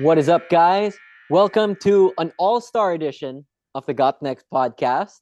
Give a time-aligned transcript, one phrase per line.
[0.00, 0.96] What is up, guys?
[1.30, 3.44] Welcome to an all-star edition
[3.74, 5.18] of the Got Next podcast.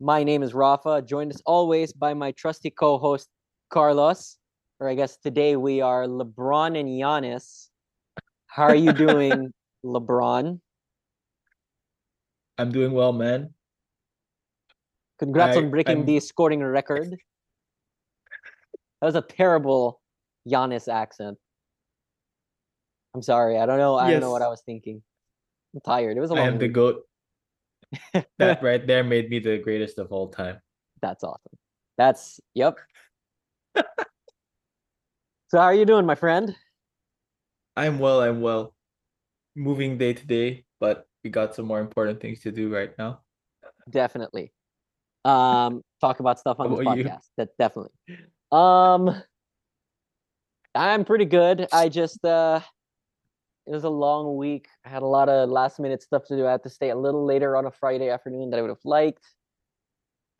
[0.00, 3.28] My name is Rafa, joined as always by my trusty co-host
[3.70, 4.36] Carlos.
[4.78, 7.68] Or I guess today we are LeBron and Giannis.
[8.46, 9.52] How are you doing,
[9.84, 10.60] LeBron?
[12.58, 13.54] I'm doing well, man.
[15.18, 17.10] Congrats I- on breaking I'm- the scoring record.
[19.00, 20.00] That was a terrible
[20.48, 21.38] Giannis accent.
[23.14, 23.58] I'm sorry.
[23.58, 23.96] I don't know.
[23.96, 25.02] I don't know what I was thinking.
[25.74, 26.16] I'm tired.
[26.16, 26.74] It was a I long am the week.
[26.74, 27.02] goat.
[28.38, 30.60] That right there made me the greatest of all time.
[31.02, 31.58] That's awesome.
[31.98, 32.78] That's yep.
[33.76, 33.82] so
[35.54, 36.54] how are you doing, my friend?
[37.76, 38.74] I'm well, I'm well.
[39.56, 43.20] Moving day to day, but we got some more important things to do right now.
[43.88, 44.52] Definitely.
[45.24, 47.04] Um, talk about stuff on the this about you?
[47.04, 47.26] podcast.
[47.36, 47.92] That definitely.
[48.52, 49.22] Um,
[50.74, 51.66] I'm pretty good.
[51.72, 52.60] I just uh,
[53.66, 54.68] it was a long week.
[54.84, 56.46] I had a lot of last minute stuff to do.
[56.46, 58.84] I had to stay a little later on a Friday afternoon that I would have
[58.84, 59.26] liked.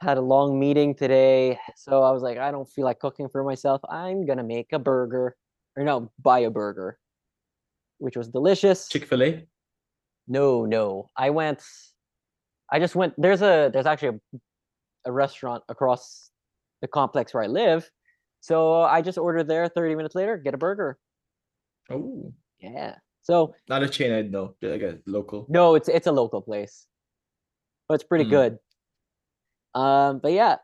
[0.01, 3.45] Had a long meeting today, so I was like, I don't feel like cooking for
[3.45, 3.83] myself.
[3.91, 5.37] I'm gonna make a burger,
[5.77, 6.99] or no, buy a burger,
[7.99, 8.89] which was delicious.
[8.89, 9.47] Chick-fil-A?
[10.27, 11.09] No, no.
[11.19, 11.63] I went
[12.73, 14.39] I just went there's a there's actually a,
[15.07, 16.31] a restaurant across
[16.81, 17.91] the complex where I live.
[18.41, 20.99] So I just ordered there 30 minutes later, get a burger.
[21.91, 22.97] Oh, Yeah.
[23.31, 25.47] So not a chain I'd know, like a local.
[25.49, 26.87] no, it's it's a local place.
[27.89, 28.31] But it's pretty Mm.
[28.31, 28.59] good.
[29.75, 30.57] Um but yeah.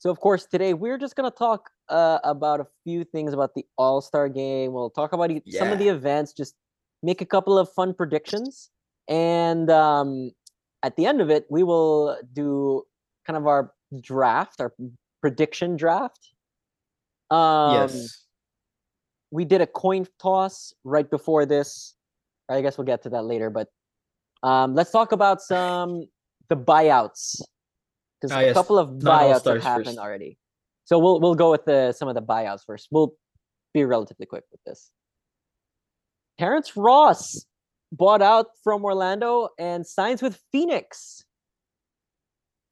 [0.00, 3.54] So of course today we're just going to talk uh, about a few things about
[3.54, 4.72] the All-Star game.
[4.72, 6.54] We'll talk about e- some of the events, just
[7.02, 8.70] make a couple of fun predictions
[9.08, 10.30] and um
[10.82, 12.82] at the end of it we will do
[13.26, 14.72] kind of our draft, our
[15.22, 16.32] prediction draft.
[17.30, 18.26] Um yes.
[19.30, 21.94] we did a coin toss right before this.
[22.48, 23.68] I guess we'll get to that later, but
[24.42, 26.06] um, let's talk about some
[26.48, 27.40] the buyouts
[28.20, 28.54] because Ah, a yes.
[28.54, 29.98] couple of buyouts have happened first.
[29.98, 30.38] already.
[30.84, 32.88] So we'll we'll go with the some of the buyouts first.
[32.90, 33.12] We'll
[33.74, 34.90] be relatively quick with this.
[36.38, 37.44] Terrence Ross
[37.92, 41.24] bought out from Orlando and signs with Phoenix.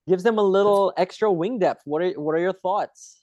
[0.08, 1.82] Gives them a little extra wing depth.
[1.84, 3.20] What are what are your thoughts?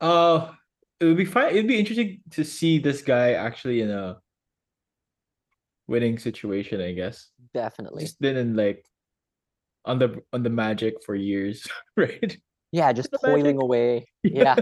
[0.00, 0.52] Uh
[1.00, 1.50] it would be fine.
[1.50, 4.18] It'd be interesting to see this guy actually in a
[5.88, 7.28] winning situation, I guess.
[7.54, 8.04] Definitely.
[8.04, 8.84] Just been in like
[9.84, 11.66] on the on the magic for years,
[11.96, 12.36] right?
[12.72, 14.06] Yeah, just toiling away.
[14.22, 14.56] Yeah.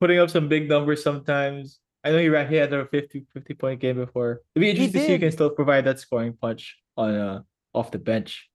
[0.00, 1.80] putting up some big numbers sometimes.
[2.04, 4.40] I know he ran he had a 50, 50 point game before.
[4.54, 7.40] It'd be interesting to see if he can still provide that scoring punch on uh
[7.74, 8.48] off the bench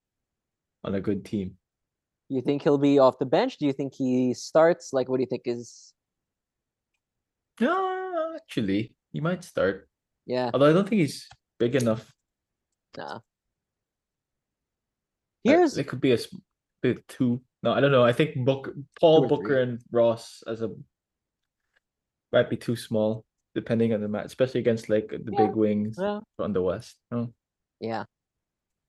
[0.83, 1.57] on a good team.
[2.29, 3.57] You think he'll be off the bench?
[3.57, 4.93] Do you think he starts?
[4.93, 5.93] Like, what do you think is?
[7.59, 9.87] No, actually, he might start.
[10.25, 11.27] Yeah, Although I don't think he's
[11.59, 12.11] big enough.
[12.97, 13.15] nah.
[13.15, 13.19] Uh,
[15.43, 16.27] Here's it could be a s-
[16.81, 17.39] bit two.
[17.61, 18.03] No, I don't know.
[18.03, 19.61] I think Book Paul or Booker three.
[19.61, 20.71] and Ross as a
[22.33, 23.23] might be too small,
[23.53, 26.23] depending on the match, especially against like the Yeah, big wings on
[26.53, 26.97] the West.
[27.11, 27.31] Oh.
[27.79, 28.05] yeah.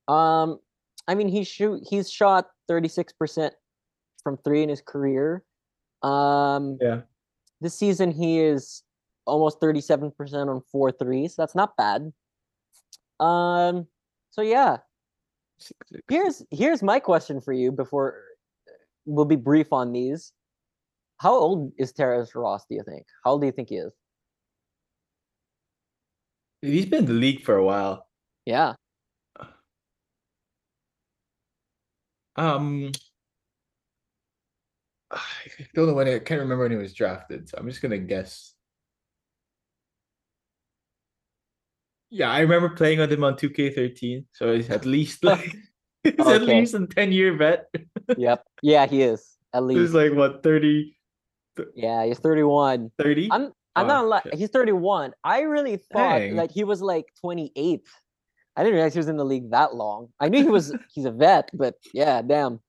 [0.09, 0.59] Um,
[1.07, 3.53] I mean, he shoot he's shot thirty six percent
[4.25, 5.45] from three in his career.
[6.03, 7.03] Um, Yeah.
[7.61, 8.83] This season he is
[9.27, 11.35] almost thirty seven percent on four threes.
[11.37, 12.13] That's not bad.
[13.19, 13.87] Um,
[14.31, 14.79] so yeah,
[16.09, 18.23] here's here's my question for you before
[19.05, 20.33] we'll be brief on these.
[21.19, 23.07] How old is Terrence Ross, do you think?
[23.25, 23.93] How old do you think he is?
[26.61, 28.07] He's been in the league for a while.
[28.45, 28.75] Yeah.
[32.37, 32.93] Um,
[35.17, 37.99] I don't know when I can't remember when he was drafted, so I'm just gonna
[37.99, 38.53] guess.
[42.11, 45.57] Yeah, I remember playing with him on 2K13, so he's at least like
[46.05, 47.67] he's at least a 10 year vet.
[48.17, 48.45] Yep.
[48.63, 49.37] Yeah, he is.
[49.53, 50.97] At least He's like what 30,
[51.75, 52.93] Yeah, he's 31.
[52.99, 53.29] 30?
[53.33, 54.35] I'm I'm Oh, not li- shit.
[54.39, 55.13] he's 31.
[55.25, 56.37] I really thought Dang.
[56.37, 57.83] like he was like 28.
[58.57, 60.09] I didn't realize he was in the league that long.
[60.21, 62.61] I knew he was he's a vet, but yeah, damn.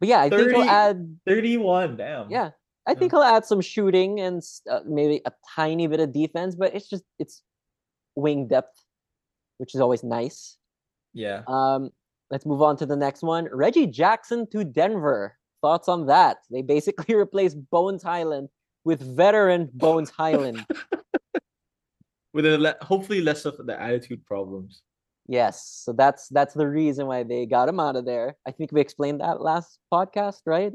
[0.00, 2.30] But yeah, I think he'll add 31, damn.
[2.30, 2.50] yeah,
[2.86, 6.74] I think he'll add some shooting and uh, maybe a tiny bit of defense, but
[6.74, 7.42] it's just it's
[8.16, 8.82] wing depth,
[9.58, 10.56] which is always nice.
[11.12, 11.42] Yeah.
[11.46, 11.90] Um,
[12.30, 13.48] let's move on to the next one.
[13.52, 15.36] Reggie Jackson to Denver.
[15.60, 16.38] Thoughts on that?
[16.50, 18.48] They basically replaced Bones Hyland
[18.84, 20.64] with veteran Bones Hyland.
[22.32, 24.82] With a le- hopefully less of the attitude problems.
[25.30, 28.34] Yes, so that's that's the reason why they got him out of there.
[28.44, 30.72] I think we explained that last podcast, right?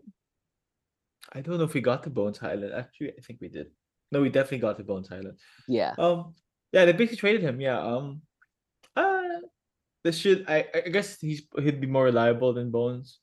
[1.33, 2.71] I don't know if we got to Bones Hyland.
[2.73, 3.67] Actually, I think we did.
[4.13, 5.39] No, we definitely got to Bones Hyland.
[5.67, 5.91] Yeah.
[5.99, 6.35] Um,
[6.71, 7.59] yeah, they basically traded him.
[7.59, 7.79] Yeah.
[7.83, 8.21] Um,
[8.95, 9.43] uh,
[10.05, 13.19] this should I I guess he's he'd be more reliable than Bones.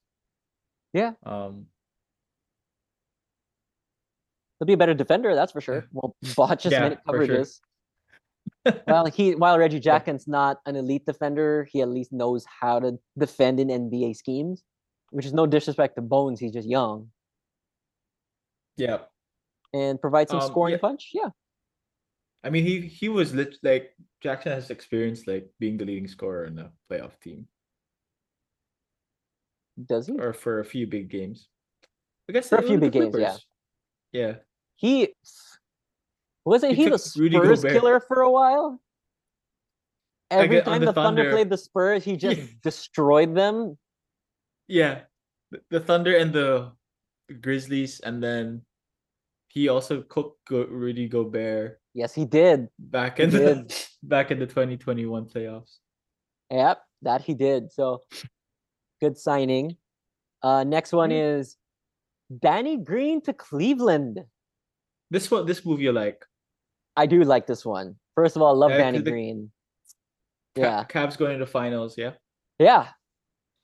[0.93, 1.13] Yeah.
[1.25, 1.67] Um,
[4.59, 5.89] He'll be a better defender, that's for sure.
[5.93, 6.99] Well, botch his Yeah, sure.
[7.09, 7.59] coverages.
[8.87, 12.99] Well, he while Reggie Jackson's not an elite defender, he at least knows how to
[13.19, 14.63] defend in NBA schemes.
[15.11, 17.11] Which is no disrespect to Bones, he's just young
[18.77, 18.99] yeah.
[19.75, 20.79] and provides some Um, scoring yeah.
[20.81, 21.11] punch.
[21.13, 21.31] Yeah.
[22.45, 26.47] I mean, he he was lit like Jackson has experience like being the leading scorer
[26.47, 27.47] in a playoff team
[29.87, 30.19] Does he?
[30.19, 31.49] or for a few big games.
[32.29, 33.37] I guess For a few big games, yeah.
[34.13, 34.35] Yeah.
[34.77, 35.15] He
[36.45, 38.81] wasn't He he, the Spurs killer for a while?
[40.31, 41.31] Every uh, time the the, Thunder Thunder.
[41.33, 42.47] played the Spurs, he just Yeah.
[42.63, 43.77] destroyed them.
[44.69, 45.03] Yeah.
[45.71, 46.73] The, Thunder and the
[47.41, 48.63] Grizzlies, and then
[49.49, 52.69] he also cooked Rudy Gobert Yes, he did.
[52.79, 53.75] back He in the did.
[54.03, 55.77] back in the 2021 playoffs.
[56.51, 57.71] Yep, that he did.
[57.71, 58.01] So
[59.01, 59.77] good signing.
[60.43, 61.37] Uh next one Mm.
[61.39, 61.59] is
[62.41, 64.25] Danny Green to Cleveland.
[65.11, 66.25] This one, this movie, you like?
[66.97, 67.97] I do like this one.
[68.15, 69.53] First of all, I love Yeah, Danny 'cause the- Green.
[70.57, 70.85] Ca- Yeah.
[70.85, 71.97] Cavs going to finals.
[71.97, 72.13] Yeah.
[72.59, 72.89] Yeah.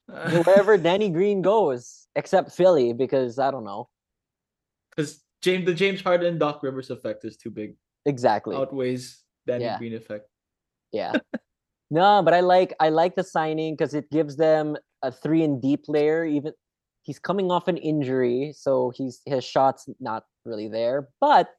[0.46, 3.88] Wherever Danny Green goes, except Philly, because I don't know.
[4.90, 7.76] Because James, the James Harden Doc Rivers effect is too big.
[8.06, 8.56] Exactly.
[8.56, 9.78] Outweighs Danny Yeah.
[9.78, 10.28] Green effect.
[10.92, 11.12] Yeah.
[11.90, 15.60] no, but I like I like the signing because it gives them a three and
[15.60, 16.24] D player.
[16.24, 16.54] Even
[17.02, 21.10] he's coming off an injury, so he's his shots not really there.
[21.20, 21.50] But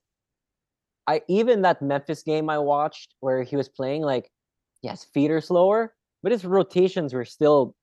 [1.09, 4.29] I even that Memphis game I watched where he was playing, like,
[4.83, 7.75] yes, feet are slower, but his rotations were still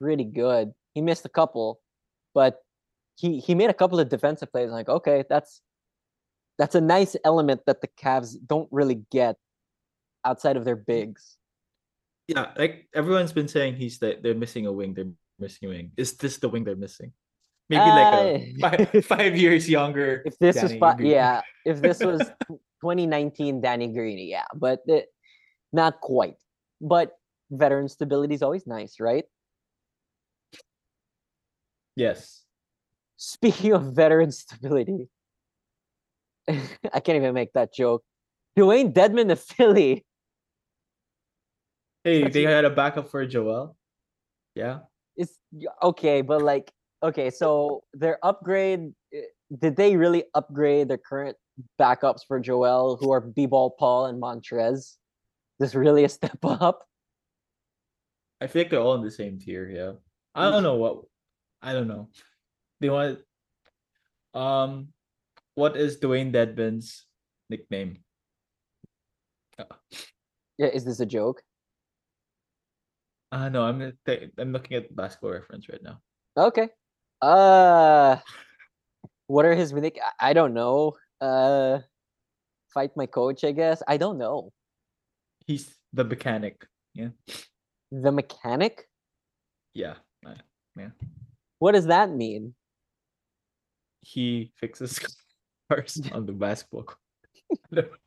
[0.00, 0.72] pretty good.
[0.92, 1.80] He missed a couple,
[2.34, 2.58] but
[3.14, 4.66] he he made a couple of defensive plays.
[4.66, 5.62] I'm like, okay, that's
[6.58, 9.36] that's a nice element that the Cavs don't really get
[10.24, 11.36] outside of their bigs.
[12.26, 14.94] Yeah, like everyone's been saying, he's that they're missing a wing.
[14.94, 15.92] They're missing a wing.
[15.96, 17.12] Is this the wing they're missing?
[17.68, 18.24] Maybe like a
[18.64, 20.22] Uh, five, five years younger.
[20.24, 22.30] If this was fi- yeah, if this was
[22.84, 25.08] 2019 Danny Green, yeah, but it,
[25.72, 26.36] not quite.
[26.82, 27.12] But
[27.50, 29.24] veteran stability is always nice, right?
[31.96, 32.44] Yes.
[33.16, 35.08] Speaking of veteran stability,
[36.48, 38.04] I can't even make that joke.
[38.54, 40.04] Dewayne Dedmon to Philly.
[42.04, 43.76] Hey, they had a backup for Joel.
[44.54, 44.80] Yeah.
[45.16, 45.38] It's
[45.82, 46.70] okay, but like,
[47.02, 48.92] okay, so their upgrade.
[49.14, 51.38] eh, Did they really upgrade their current
[51.80, 54.96] backups for Joel, who are B-ball Paul and Montrez?
[55.58, 56.84] This really a step up?
[58.40, 59.68] I feel like they're all in the same tier.
[59.68, 59.92] Yeah.
[60.34, 61.02] I don't know what.
[61.62, 62.10] I don't know.
[62.80, 63.20] They want.
[64.34, 64.88] Um,
[65.54, 67.06] what is Dewayne Dedmon's
[67.48, 67.98] nickname?
[70.58, 71.42] Yeah, is this a joke?
[73.30, 76.00] Ah, no, I'm gonna I'm looking at the basketball reference right now.
[76.36, 76.68] Okay.
[77.20, 78.16] Uh
[79.26, 79.98] what are his nick?
[80.20, 80.94] I don't know.
[81.20, 81.80] Uh
[82.72, 83.82] fight my coach, I guess.
[83.86, 84.52] I don't know.
[85.46, 86.66] He's the mechanic.
[86.94, 87.10] Yeah.
[87.92, 88.88] The mechanic?
[89.74, 89.94] Yeah.
[90.26, 90.34] uh,
[90.76, 90.90] Yeah.
[91.58, 92.54] What does that mean?
[94.00, 94.98] He fixes
[95.70, 96.98] cars on the basketball court.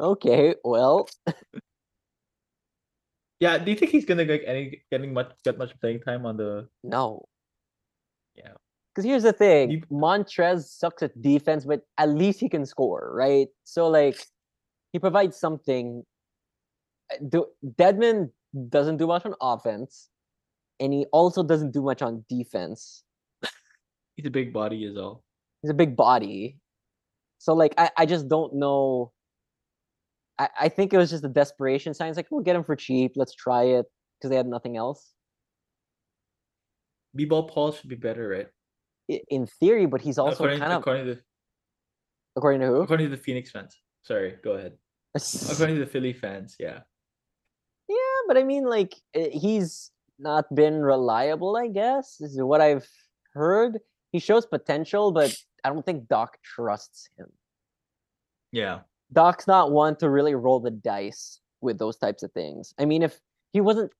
[0.00, 1.06] Okay, well,
[3.38, 6.36] Yeah, do you think he's gonna get any getting much get much playing time on
[6.36, 7.28] the no.
[8.34, 8.56] Yeah.
[8.94, 13.10] Because here's the thing You- Montrez sucks at defense, but at least he can score,
[13.14, 13.48] right?
[13.64, 14.18] So, like,
[14.92, 16.04] he provides something.
[17.12, 18.30] Uh, Do, Dedmon
[18.68, 20.08] doesn't do much on offense,
[20.80, 23.04] and he also doesn't do much on defense.
[24.16, 25.22] he's a big body is all.
[25.62, 26.58] he's a big body.
[27.38, 29.12] So like I, I just don't know.
[30.38, 32.08] I, I think it was just a desperation sign.
[32.08, 33.12] It's like we'll get him for cheap.
[33.14, 33.86] Let's try it
[34.18, 35.12] because they had nothing else.
[37.14, 38.48] B ball Paul should be better, right?
[39.28, 41.18] In theory, but he's also according, kind of according to
[42.36, 42.80] according to who?
[42.82, 43.76] according to the Phoenix fans.
[44.02, 44.72] Sorry, go ahead.
[45.50, 46.80] According to the Philly fans, yeah.
[47.88, 49.90] yeah, but I mean, like eh, he's
[50.20, 51.56] not been reliable.
[51.56, 52.86] I guess is what I've
[53.34, 53.80] heard.
[54.12, 57.26] He shows potential, but I don't think Doc trusts him.
[58.52, 58.80] Yeah.
[59.12, 62.72] Doc's not one to really roll the dice with those types of things.
[62.78, 63.18] I mean, if
[63.52, 63.92] he wasn't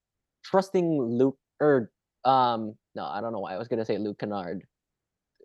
[0.44, 1.90] trusting Luke or
[2.24, 4.64] um no, I don't know why I was gonna say Luke Kennard.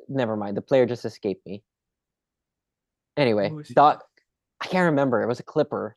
[0.08, 1.64] Never mind, the player just escaped me.
[3.18, 3.74] Anyway, he?
[3.74, 4.04] Doc
[4.62, 5.22] I can't remember.
[5.22, 5.96] It was a Clipper.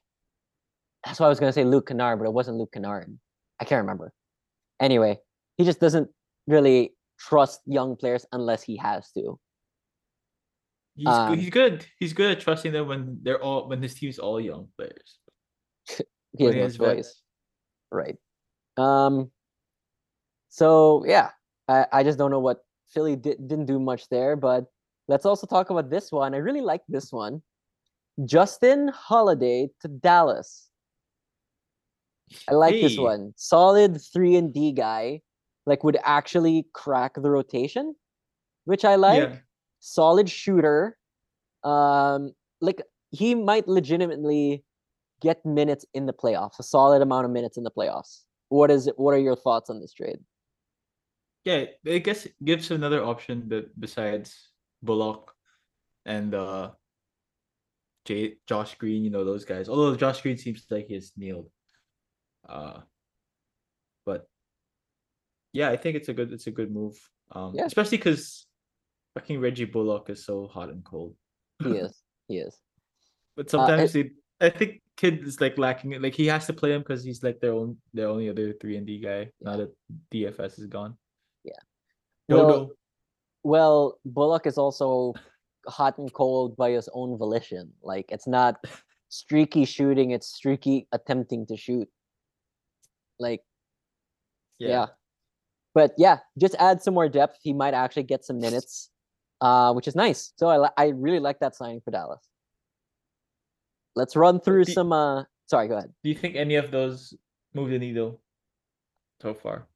[1.04, 3.16] That's why I was gonna say Luke Kennard, but it wasn't Luke Kennard.
[3.60, 4.12] I can't remember.
[4.80, 5.18] Anyway,
[5.56, 6.08] he just doesn't
[6.46, 9.38] really trust young players unless he has to.
[10.96, 11.38] He's Um, good.
[11.38, 11.86] He's good.
[11.98, 15.18] He's good at trusting them when they're all when his team's all young players.
[16.36, 17.22] He When has no choice.
[17.90, 18.16] Right.
[18.76, 19.30] Um.
[20.50, 21.30] So yeah,
[21.66, 24.64] I I just don't know what Philly did, didn't do much there, but
[25.08, 26.34] let's also talk about this one.
[26.34, 27.42] I really like this one.
[28.24, 30.68] Justin Holiday to Dallas.
[32.48, 33.32] I like this one.
[33.36, 35.22] Solid three and D guy,
[35.66, 37.94] like would actually crack the rotation,
[38.64, 39.30] which I like.
[39.30, 39.36] Yeah.
[39.80, 40.98] Solid shooter.
[41.64, 44.64] Um, like he might legitimately
[45.20, 48.22] get minutes in the playoffs, a solid amount of minutes in the playoffs.
[48.48, 48.98] What is it?
[48.98, 50.18] What are your thoughts on this trade?
[51.48, 54.52] Yeah, I guess it gives another option but besides
[54.84, 55.32] Bullock
[56.04, 56.72] and uh
[58.04, 59.68] J Josh Green, you know, those guys.
[59.68, 61.48] Although Josh Green seems like he's nailed.
[62.46, 62.84] Uh
[64.04, 64.28] but
[65.56, 67.00] yeah, I think it's a good it's a good move.
[67.32, 67.64] Um Yeah.
[67.64, 68.46] especially because
[69.14, 71.16] fucking Reggie Bullock is so hot and cold.
[71.64, 71.96] He is.
[72.28, 72.60] He is.
[73.36, 76.02] But sometimes they I think Kidd is like lacking it.
[76.02, 78.76] Like he has to play him because he's like their own their only other three
[78.76, 79.72] and D guy now that
[80.12, 80.98] DFS is gone.
[81.44, 81.60] Yeah.
[82.28, 82.46] Dodo.
[82.46, 82.70] Well-
[83.44, 85.14] Well, Bullock is also
[85.68, 87.72] hot and cold by his own volition.
[87.82, 88.58] Like it's not
[89.08, 91.88] streaky shooting; it's streaky attempting to shoot.
[93.18, 93.40] Like
[94.58, 94.86] yeah.
[95.72, 97.38] But yeah, just add some more depth.
[97.40, 98.90] He might actually get some minutes,
[99.40, 100.32] uh, which is nice.
[100.36, 102.26] So I I really like that signing for Dallas.
[103.94, 104.92] Let's run through the- some.
[104.92, 105.94] Uh, sorry, go ahead.
[106.02, 107.14] Do you think any of those
[107.54, 108.20] move the needle
[109.22, 109.66] so far?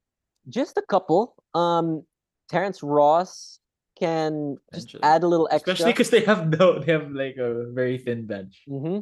[0.49, 1.35] Just a couple.
[1.53, 2.03] Um,
[2.49, 3.59] Terrence Ross
[3.99, 4.99] can just Benches.
[5.03, 5.73] add a little extra.
[5.73, 8.63] Especially because they have no, they have like a very thin bench.
[8.67, 8.99] hmm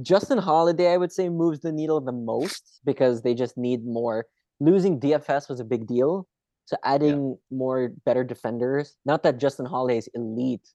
[0.00, 4.24] Justin Holiday, I would say, moves the needle the most because they just need more.
[4.58, 6.26] Losing DFS was a big deal.
[6.64, 8.96] So adding more better defenders.
[9.04, 10.66] Not that Justin Holiday is elite,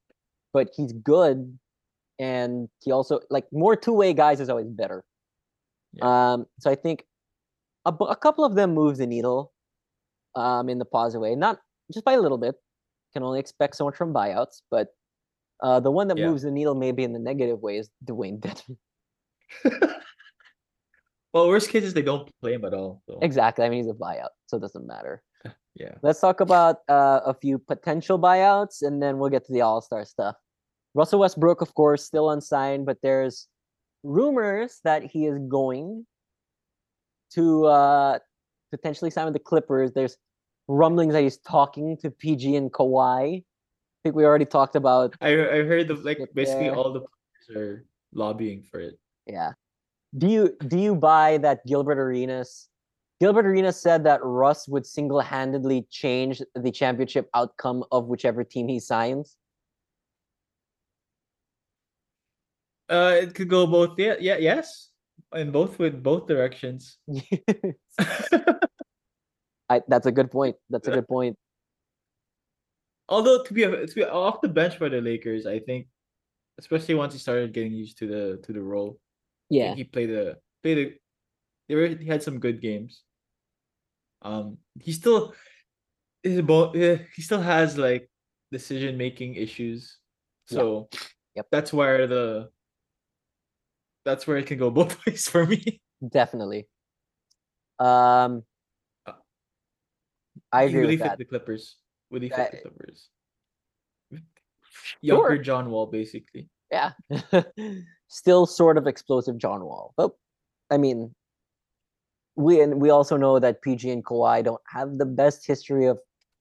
[0.54, 1.58] but he's good.
[2.20, 5.04] And he also like more two-way guys is always better.
[6.02, 7.04] Um, so I think
[7.86, 9.52] a, a couple of them move the needle
[10.38, 11.36] um in the positive way.
[11.36, 11.60] Not
[11.94, 12.56] just by a little bit.
[13.14, 14.88] Can only expect so much from buyouts, but
[15.64, 16.28] uh, the one that Yeah.
[16.28, 18.78] moves the needle maybe in the negative way is Dewayne Dedmon.
[21.34, 23.04] Well, worst case is they don't play him at all.
[23.08, 23.20] So.
[23.22, 23.64] Exactly.
[23.66, 25.22] I mean, he's a buyout, so it doesn't matter.
[25.76, 25.94] Yeah.
[26.02, 29.80] Let's talk about uh, a few potential buyouts, and then we'll get to the All
[29.80, 30.36] Star stuff.
[30.96, 33.48] Russell Westbrook, of course, still unsigned, but there's
[34.02, 36.08] rumors that he is going
[37.36, 38.18] to uh,
[38.72, 39.92] potentially sign with the Clippers.
[39.94, 40.18] There's
[40.68, 43.40] rumblings that he's talking to PG and Kawhi.
[43.40, 43.44] I
[44.04, 45.16] think we already talked about.
[45.22, 46.76] I I heard of like basically there.
[46.76, 49.00] all the players are lobbying for it.
[49.26, 49.54] Yeah.
[50.18, 52.70] Do you do you buy that Gilbert Arenas?
[53.20, 58.80] Gilbert Arenas said that Russ would single-handedly change the championship outcome of whichever team he
[58.80, 59.36] signs.
[62.88, 63.98] Uh, it could go both.
[63.98, 64.90] Yeah, yeah, yes,
[65.34, 66.98] in both with both directions.
[69.70, 70.56] I, that's a good point.
[70.70, 71.38] That's a good point.
[73.10, 75.88] Although to be to be off the bench by the Lakers, I think,
[76.60, 79.00] especially once he started getting used to the to the role,
[79.50, 80.92] Yeah, he played a played a.
[81.68, 83.04] They were he had some good games.
[84.22, 85.34] Um, he still
[86.24, 86.76] is about.
[86.76, 88.10] He still has like
[88.52, 89.98] decision making issues.
[90.46, 90.88] So,
[91.36, 91.48] Yep.
[91.52, 92.50] that's where the.
[94.06, 95.82] That's where it can go both ways for me.
[96.08, 96.68] definitely.
[97.80, 98.44] Um,
[100.52, 101.18] I He agree really with fit that.
[101.18, 101.78] the Clippers.
[102.10, 103.10] Really fit That- the Clippers.
[105.02, 105.38] Younger Sure.
[105.44, 106.50] John Wall, basically.
[106.72, 106.92] Yeah,
[108.08, 110.12] still sort of explosive John Wall, but
[110.70, 111.14] I mean,
[112.36, 115.98] we and we also know that PG and Kawhi don't have the best history of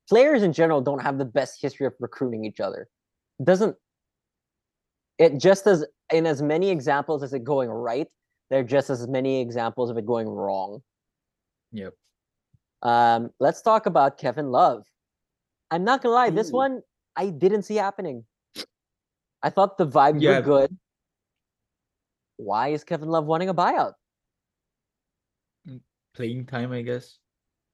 [0.09, 2.89] players in general don't have the best history of recruiting each other.
[3.43, 3.77] Doesn't
[5.19, 8.09] it just as in as many examples as it going right,
[8.51, 10.83] there are just as many examples of it going wrong.
[11.73, 11.95] Yep.
[12.87, 14.87] Um, let's talk about Kevin Love.
[15.73, 16.83] I'm not gonna lie, this one
[17.17, 18.25] I didn't see happening.
[19.43, 20.39] I thought the vibes Yeah.
[20.39, 20.79] were good.
[22.37, 23.95] Why is Kevin Love wanting a buyout?
[26.15, 27.19] Playing time, I guess.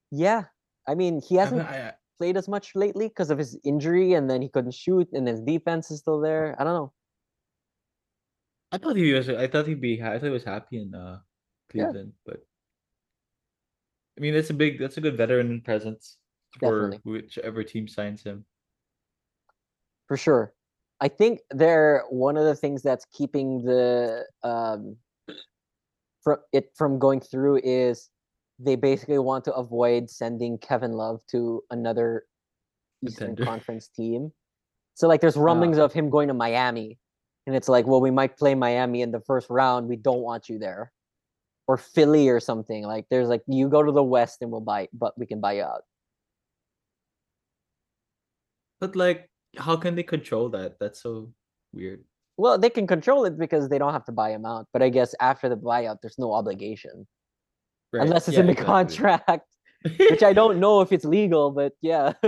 [0.09, 0.45] Yeah,
[0.87, 4.41] I mean he hasn't I- played as much lately because of his injury, and then
[4.41, 6.55] he couldn't shoot, and his defense is still there.
[6.59, 6.93] I don't know.
[8.71, 9.29] I thought he was.
[9.29, 10.01] I thought he'd be.
[10.01, 11.19] I thought he was happy in uh
[11.73, 11.85] Yeah.
[11.85, 12.41] Cleveland, but
[14.17, 14.79] I mean that's a big.
[14.79, 16.17] That's a good veteran presence
[16.59, 17.11] for Definitely.
[17.21, 18.45] whichever team signs him.
[20.07, 20.53] for sure.
[21.01, 24.95] I think they're one of the things that's keeping the um
[26.23, 28.09] from it from going through is
[28.59, 32.23] they basically want to avoid sending Kevin Love to another
[33.03, 33.45] Eastern Contender.
[33.51, 34.31] Conference team.
[34.93, 36.99] So like there's Ah, rumblings of him going to Miami.
[37.47, 39.89] And it's like, well, we might play Miami in the first round.
[39.89, 40.93] We don't want you there.
[41.67, 42.83] Or Philly or something.
[42.83, 45.53] Like there's like you go to the West and we'll buy but we can buy
[45.53, 45.83] you out.
[48.81, 50.77] But like, how can they control that?
[50.77, 51.31] That's so
[51.71, 52.03] weird.
[52.35, 54.67] Well, they can control it because they don't have to buy him out.
[54.73, 57.07] But I guess after the buyout, there's no obligation.
[57.93, 58.01] Right.
[58.03, 58.73] Unless it's yeah, in the exactly.
[58.73, 59.47] contract,
[60.09, 62.13] which I don't know if it's legal, but yeah.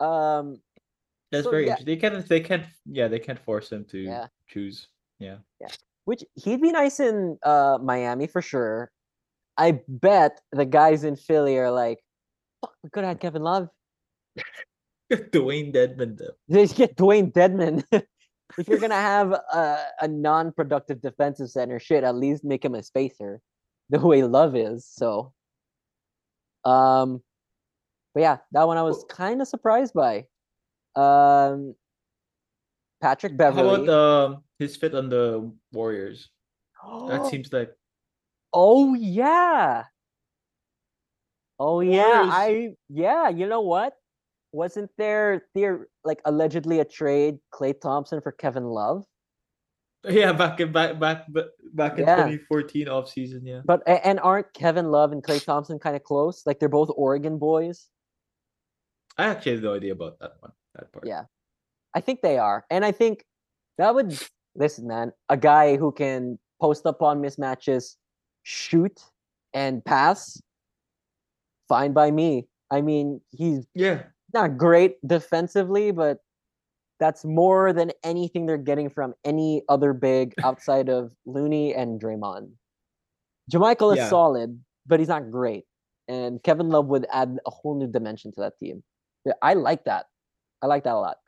[0.00, 0.60] um
[1.30, 1.76] That's so, very yeah.
[1.78, 1.86] interesting.
[1.86, 2.26] They can't.
[2.28, 2.66] They can't.
[2.86, 4.26] Yeah, they can't force him to Yeah.
[4.48, 4.88] choose.
[5.22, 5.36] Yeah.
[5.60, 5.68] Yeah.
[6.04, 8.90] which he'd be nice in uh Miami for sure.
[9.56, 11.98] I bet the guys in Philly are like,
[12.60, 13.68] fuck, we could have had Kevin Love.
[15.12, 16.66] Dewayne Dedmon though.
[16.66, 17.84] Should get Dewayne Dedmon.
[18.58, 22.82] if you're gonna have a, a non-productive defensive center, shit, at least make him a
[22.82, 23.40] spacer,
[23.90, 24.86] the way Love is.
[24.86, 25.32] So,
[26.64, 27.22] um,
[28.14, 30.26] but yeah, that one I was kind of surprised by.
[30.94, 31.74] Um,
[33.00, 36.30] Patrick How about um his fit on the Warriors?
[37.08, 37.70] That seems like
[38.52, 39.84] Oh yeah.
[41.58, 42.32] Oh yeah, Warriors.
[42.32, 43.94] I yeah, you know what?
[44.52, 49.04] Wasn't there there like allegedly a trade Klay Thompson for Kevin Love?
[50.08, 51.26] yeah back in back back
[51.74, 52.16] back in Yeah.
[52.16, 53.46] 2014 off season.
[53.46, 53.60] Yeah.
[53.64, 56.42] But and aren't Kevin Love and Klay Thompson kind of close?
[56.44, 57.88] Like they're both Oregon boys.
[59.16, 60.52] I actually have no idea about that one.
[60.74, 61.06] That part.
[61.06, 61.24] Yeah.
[61.94, 62.64] I think they are.
[62.70, 63.24] And I think
[63.78, 64.18] that would
[64.54, 67.96] listen, man, a guy who can post up on mismatches,
[68.42, 69.02] shoot
[69.54, 70.40] and pass,
[71.68, 72.46] fine by me.
[72.70, 74.04] I mean, he's Yeah.
[74.32, 76.18] not great defensively, but
[76.98, 82.52] that's more than anything they're getting from any other big outside of Looney and Draymond.
[83.50, 84.08] JaMychal is Yeah.
[84.08, 85.66] solid, but he's not great.
[86.08, 88.82] And Kevin Love would add a whole new dimension to that team.
[89.24, 90.06] Yeah, I like that.
[90.62, 91.18] I like that a lot.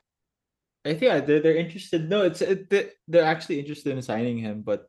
[0.85, 2.07] I think yeah, they're they're interested.
[2.07, 4.87] No, it's it, they- they're actually interested in signing him, but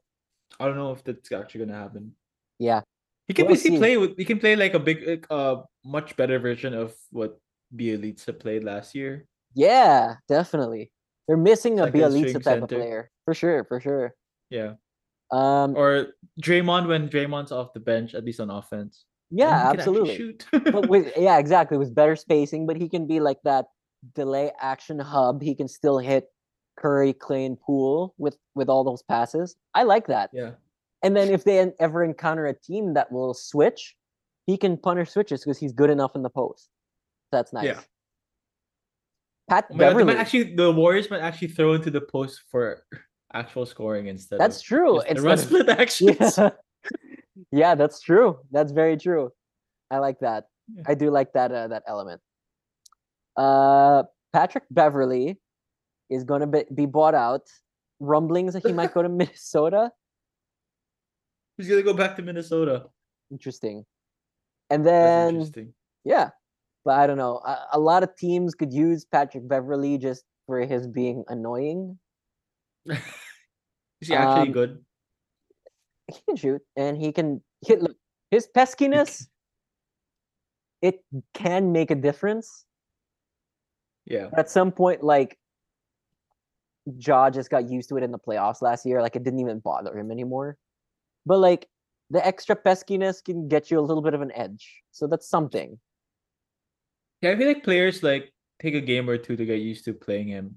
[0.61, 2.13] I don't know if that's actually gonna happen.
[2.59, 2.83] Yeah.
[3.27, 4.17] He can We'll basically play with.
[4.17, 7.41] He can play like a big, like, uh, much better version of what
[7.75, 9.27] Bjelica played last year.
[9.55, 10.93] Yeah, definitely.
[11.27, 13.11] They're missing a Second Bjelica type of player.
[13.25, 14.15] For sure, for sure.
[14.51, 14.75] Yeah.
[15.33, 19.07] Um Or Draymond when Draymond's off the bench, at least on offense.
[19.31, 20.17] Yeah, he can actually absolutely.
[20.17, 20.47] Shoot.
[20.71, 23.67] but with yeah, exactly, with better spacing, but he can be like that
[24.14, 25.42] delay action hub.
[25.42, 26.29] He can still hit
[26.79, 29.57] Curry, Klay, and Poole with with all those passes.
[29.75, 30.31] I like that.
[30.33, 30.53] yeah.
[31.03, 33.95] And then if they ever encounter a team that will switch,
[34.47, 36.69] he can punish switches because he's good enough in the post.
[37.31, 37.64] That's nice.
[37.64, 37.81] Yeah.
[39.49, 40.05] Pat Beverley.
[40.05, 42.85] might actually the Warriors might actually throw into the post for
[43.33, 44.40] actual scoring instead.
[44.40, 45.01] That's true.
[45.01, 46.37] It's run split actions.
[46.38, 46.51] yeah.
[47.53, 48.38] yeah, that's true.
[48.51, 49.33] That's very true.
[49.90, 50.47] I like that.
[50.75, 50.83] Yeah.
[50.88, 52.21] I do like that uh, that element.
[53.37, 55.38] Uh, Patrick Beverley
[56.11, 57.42] is going to be, be bought out.
[57.99, 59.90] Rumblings that he might go to Minnesota.
[61.57, 62.85] He's gonna go back to Minnesota.
[63.31, 63.87] Interesting.
[64.68, 65.72] And then interesting.
[66.05, 66.29] yeah,
[66.85, 67.38] but I don't know.
[67.38, 71.99] A, a lot of teams could use Patrick Beverley just for his being annoying.
[72.87, 72.99] Is
[74.09, 74.85] he actually Um, good?
[76.12, 77.81] He can shoot and he can hit.
[77.81, 77.96] Look,
[78.31, 79.27] his peskiness,
[80.83, 82.65] it can make a difference.
[84.07, 84.29] Yeah.
[84.31, 85.37] But at some point, like
[86.99, 89.03] Ja just got used to it in the playoffs last year.
[89.03, 90.57] Like it didn't even bother him anymore.
[91.25, 91.69] But like
[92.11, 94.83] the extra peskiness can get you a little bit of an edge.
[94.92, 95.79] So that's something.
[97.23, 99.92] Yeah, I feel like players like take a game or two to get used to
[99.92, 100.57] playing him.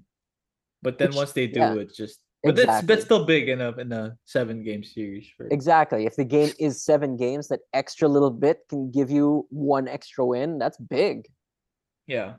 [0.82, 2.86] But then Which- once they do, yeah, it's just but that's exactly.
[2.86, 6.06] that's still big in a in a seven game series for Exactly.
[6.06, 10.24] If the game is seven games, that extra little bit can give you one extra
[10.24, 10.58] win.
[10.58, 11.28] That's big.
[12.06, 12.34] yeah.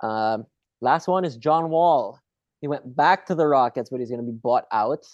[0.00, 0.46] Um,
[0.82, 2.18] last one is John Wall.
[2.60, 5.06] He went back to the Rockets, but he's going to be bought out.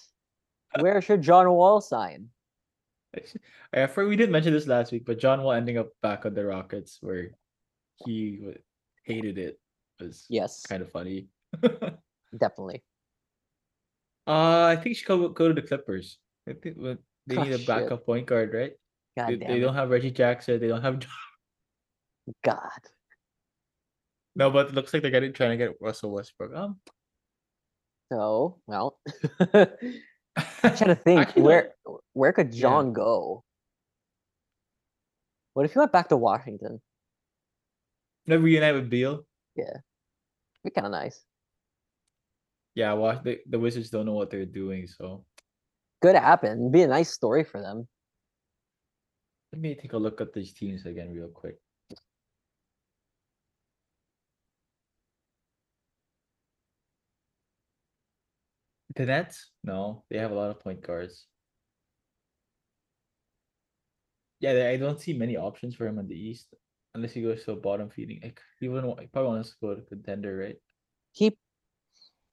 [0.81, 2.29] Where should John Wall sign?
[3.73, 6.35] I for we didn't mention this last week, but John Wall ending up back on
[6.35, 7.31] the Rockets where
[8.05, 8.55] he
[9.05, 9.59] hated it
[10.01, 11.29] was Yes, kind of funny.
[11.63, 11.91] uh,
[12.37, 12.83] definitely.
[14.27, 16.19] I think he should go to the Clippers.
[16.47, 17.67] I think they Oh, need a shit.
[17.67, 18.73] backup point guard, right?
[19.17, 20.61] God They, they don't have Reggie Jackson.
[20.61, 21.01] They don't have
[22.45, 22.81] God.
[24.39, 26.55] No, but it looks like they're getting trying to get Russell Westbrook.
[26.55, 26.81] Um,
[28.13, 28.99] So, well,
[29.53, 31.75] I'm trying to think Actually, where
[32.15, 32.61] where could Yeah.
[32.63, 33.45] John go?
[35.55, 36.81] What if he went back to Washington?
[38.27, 39.27] Never reunite with Beal.
[39.57, 39.79] Yeah,
[40.65, 41.25] be kind of nice.
[42.75, 45.25] Yeah, watch the, the Wizards don't know what they're doing, so
[46.01, 46.71] Could happen.
[46.71, 47.89] Be a nice story for them.
[49.53, 51.57] let me take a look at these teams again real quick.
[58.99, 59.53] The Nets?
[59.63, 61.27] No, they have a lot of point guards.
[64.41, 66.53] Yeah, they- I don't see many options for him in the East
[66.95, 68.19] unless he goes to a bottom feeding.
[68.21, 68.99] Like, he wouldn't.
[69.01, 70.57] He probably wants to go to contender, right?
[71.13, 71.39] He,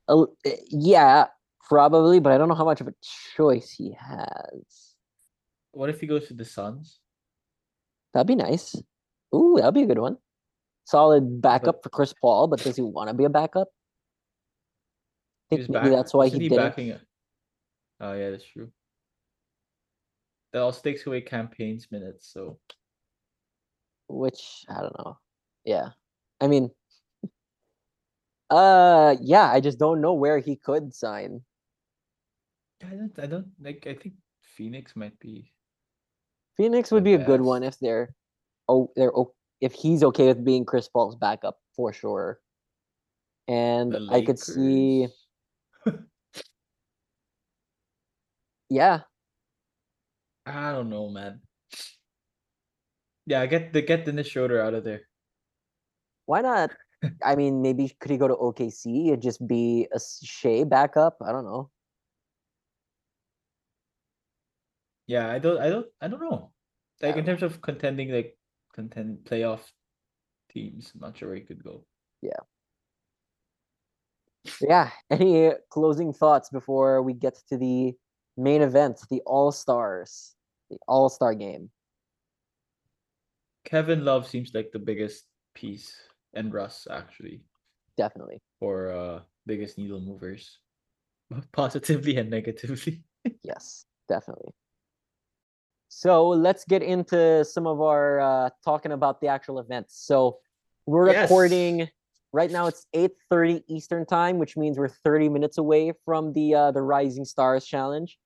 [0.08, 0.26] uh,
[0.70, 1.28] yeah,
[1.62, 2.96] probably, but I don't know how much of a
[3.36, 4.96] choice he has.
[5.72, 7.00] What if he goes to the Suns?
[8.14, 8.76] That'd be nice.
[9.36, 10.18] Ooh, that'd be a good one.
[10.86, 13.68] Solid backup for Chris Paul, but does he want to be a backup?
[15.50, 16.58] He think was maybe back- that's why he didn't.
[16.58, 17.02] backing it.
[18.00, 18.72] Oh yeah, that's true.
[20.54, 22.60] That also takes away Cam Payne's minutes, so
[24.08, 25.18] which I don't know.
[25.66, 25.90] Yeah.
[26.42, 26.70] I mean
[28.50, 31.42] uh yeah, I just don't know where he could sign.
[32.84, 35.52] I don't I don't like I think Phoenix might be
[36.58, 38.14] Phoenix would be a good one if they're
[38.70, 42.40] oh they're o- if he's okay with being Chris Paul's backup for sure.
[43.48, 45.25] And the I could see Lakers.
[48.70, 49.02] Yeah,
[50.46, 51.42] I don't know, man.
[53.26, 55.02] Yeah, get the get Dennis Schroeder out of there.
[56.26, 56.72] why not?
[57.24, 61.18] I mean, maybe could he go to OKC and just be a Shai backup?
[61.26, 61.70] I don't know.
[65.08, 66.52] Yeah, I don't I don't I don't know.
[67.02, 68.38] Like in don't terms of contending like
[68.74, 69.62] contend playoff
[70.52, 71.86] teams, I'm not sure where he could go.
[72.22, 72.42] Yeah.
[74.62, 74.90] yeah.
[75.10, 77.94] Any closing thoughts before we get to the
[78.38, 80.36] main event, the All Stars,
[80.70, 81.70] the All Star game?
[83.66, 85.96] Kevin Love seems like the biggest piece
[86.34, 87.42] and Russ actually
[87.98, 88.42] Definitely.
[88.60, 90.60] for uh biggest needle movers.
[91.52, 93.04] Positively and negatively.
[93.42, 94.54] Yes, definitely.
[95.88, 99.96] So let's get into some of our uh, talking about the actual events.
[100.06, 100.40] So
[100.86, 101.24] we're Yes.
[101.30, 101.88] recording
[102.34, 102.68] right now.
[102.68, 106.82] It's eight thirty Eastern time, which means we're thirty minutes away from the uh, the
[106.82, 108.18] Rising Stars Challenge.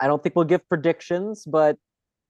[0.00, 1.76] I don't think we'll give predictions, but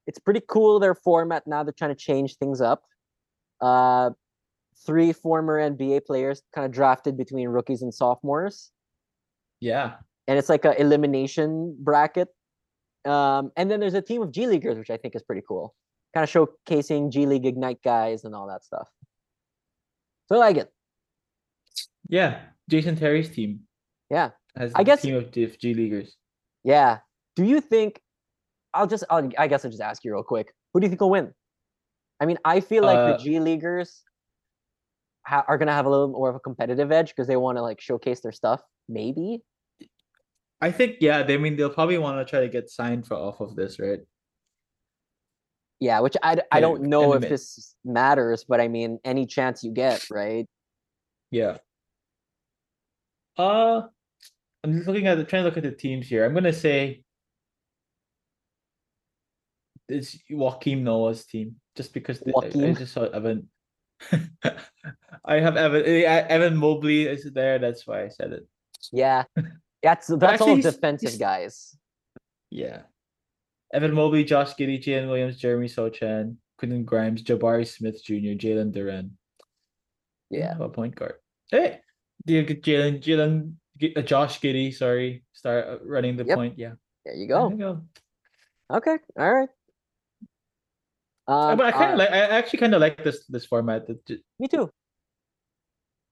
[0.07, 1.62] it's pretty cool their format now.
[1.62, 2.83] They're trying to change things up.
[3.61, 4.11] Uh,
[4.87, 8.70] three former NBA players kind of drafted between rookies and sophomores
[9.61, 9.96] Yeah.
[10.28, 12.28] and it's like a elimination bracket.
[13.04, 15.74] Um, and then there's a team of G Leaguers, which I think is pretty cool.
[16.14, 18.88] Kind of showcasing G League Ignite guys and all that stuff.
[20.28, 20.72] So I like it.
[22.09, 22.40] Yeah.
[22.70, 23.66] Jason Terry's team
[24.11, 24.31] Yeah.
[24.57, 26.16] has I a guess- team of G leaguers.
[26.64, 26.98] Yeah.
[27.38, 28.01] Do you think
[28.74, 30.53] I'll just I'll, I guess I'll just ask you real quick.
[30.74, 31.33] Who do you think will win?
[32.18, 34.03] I mean, I feel like Uh, the G Leaguers
[35.24, 37.62] ha- are gonna have a little more of a competitive edge because they want to
[37.62, 38.61] like showcase their stuff.
[38.88, 39.40] Maybe.
[40.61, 43.14] I think yeah, they I mean they'll probably want to try to get signed for
[43.14, 44.01] off of this, right?
[45.79, 49.70] Yeah, which I, Yeah, don't know if this matters, but I mean, any chance you
[49.70, 50.44] get, right?
[51.31, 51.59] Yeah.
[53.37, 53.83] Uh
[54.64, 56.24] I'm just looking at the trying to look at the teams here.
[56.24, 57.05] I'm gonna say
[59.88, 63.48] it's Joakim Noah's team, just because the, I- I, just saw Evan.
[65.24, 67.59] I have Evan eh, Evan Mobley is there.
[67.59, 68.46] That's why I said it.
[68.92, 69.24] Yeah,
[69.83, 71.77] that's that's all defensive he's- guys.
[72.51, 72.83] Yeah.
[73.74, 79.11] Evan Mobley, Josh Giddey, Jalen Williams, Jeremy Sochan, Quentin Grimes, Jabari Smith Jr., Jalen Duren.
[80.31, 81.16] Yeah, a point guard.
[81.51, 81.81] Hey,
[82.24, 83.53] do you get Jalen, Jalen,
[83.94, 86.37] uh, Josh Giddey, sorry, start uh, running the Yep.
[86.37, 86.59] point.
[86.59, 86.72] Yeah.
[87.05, 87.83] there you There you go.
[88.70, 89.48] Okay, all right.
[91.29, 92.11] Uh, Um, but I kind uh, of like.
[92.11, 93.87] I actually kind of like this this format.
[94.38, 94.71] Me too.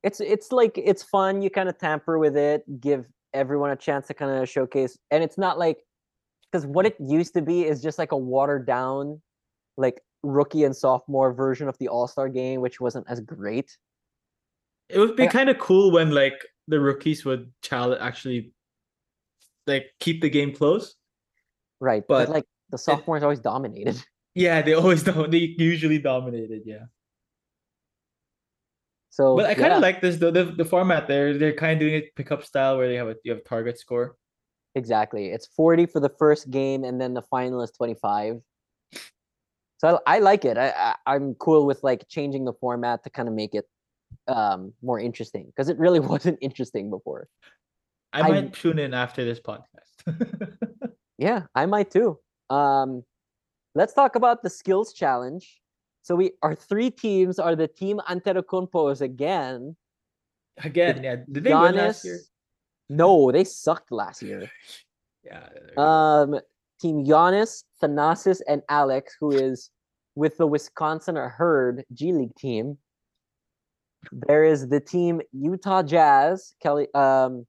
[0.02, 1.42] It's it's like it's fun.
[1.42, 5.24] You kind of tamper with it, give everyone a chance to kind of showcase, and
[5.24, 5.78] it's not like
[6.52, 9.20] because what it used to be is just like a watered down,
[9.76, 13.76] like rookie and sophomore version of the All Star game, which wasn't as great.
[14.88, 15.30] It would be Yeah.
[15.30, 18.52] kind of cool when like the rookies would challenge actually,
[19.66, 20.94] like keep the game close.
[21.80, 24.02] Right, but, But like the sophomores always dominated.
[24.36, 25.30] Yeah, they always don't.
[25.30, 26.62] They usually dominated.
[26.66, 26.84] Yeah.
[29.10, 30.30] So, But I kind yeah, of like this though.
[30.30, 33.16] The, the format they're they're kind of doing it pickup style where they have a
[33.24, 34.16] you have a target score.
[34.74, 35.28] Exactly.
[35.32, 38.42] It's 40 for the first game and then the final is 25.
[39.78, 40.58] So I, I like it.
[40.58, 43.64] I, I I'm cool with like changing the format to kind of make it
[44.28, 47.28] um more interesting because it really wasn't interesting before.
[48.12, 49.96] I I- might tune in after this podcast.
[51.18, 52.18] Yeah, I might too.
[52.50, 53.02] Um
[53.76, 55.60] let's talk about the skills challenge.
[56.02, 59.76] So we our three teams are the team Antetokounmpos again.
[60.64, 61.16] Again, yeah.
[61.30, 62.20] Did they win last year?
[62.88, 64.50] No, they sucked last year.
[65.24, 65.48] Yeah.
[65.52, 65.82] there you go.
[65.82, 66.40] Um,
[66.80, 69.70] Team Giannis, Thanasis, and Alex, who is
[70.14, 72.78] with the Wisconsin or Herd G League team.
[74.12, 77.44] There is the team Utah Jazz, Kelly, um,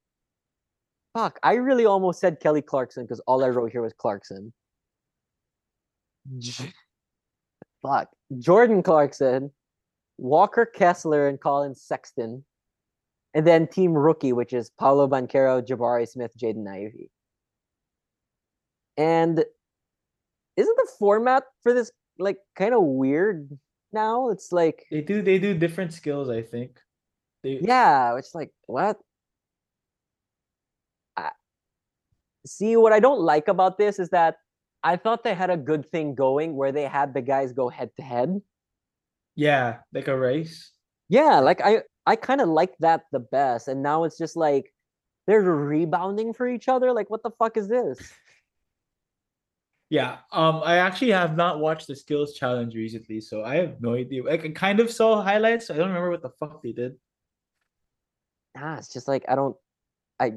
[1.14, 4.52] fuck, I really almost said Kelly Clarkson because all I wrote here was Clarkson.
[6.40, 6.74] J-
[7.82, 8.10] fuck.
[8.40, 9.52] Jordan Clarkson,
[10.18, 12.44] Walker Kessler, and Collin Sexton.
[13.34, 17.12] And then team rookie, which is Paolo Banchero, Jabari Smith, Jaden Ivey.
[18.98, 19.44] And
[20.56, 23.58] isn't the format for this like kind of weird
[23.94, 24.30] now?
[24.30, 26.80] It's like They do they do different skills, I think.
[27.44, 28.98] They yeah, it's like what?
[31.16, 31.30] I,
[32.46, 34.38] see, what I don't like about this is that
[34.84, 37.92] I thought they had a good thing going where they had the guys go head
[37.98, 38.42] to head.
[39.36, 40.72] yeah, like a race.
[41.10, 44.74] Yeah, like I I kind of like that the best, and now it's just like
[45.28, 46.94] they're rebounding for each other.
[46.94, 48.00] Like, what the fuck is this?
[49.90, 53.94] Yeah, um, I actually have not watched the skills challenge recently, so I have no
[53.94, 54.22] idea.
[54.22, 55.70] Like, I kind of saw highlights.
[55.70, 56.98] I don't remember what the fuck they did.
[58.58, 59.56] Ah, it's just like I don't,
[60.20, 60.34] I,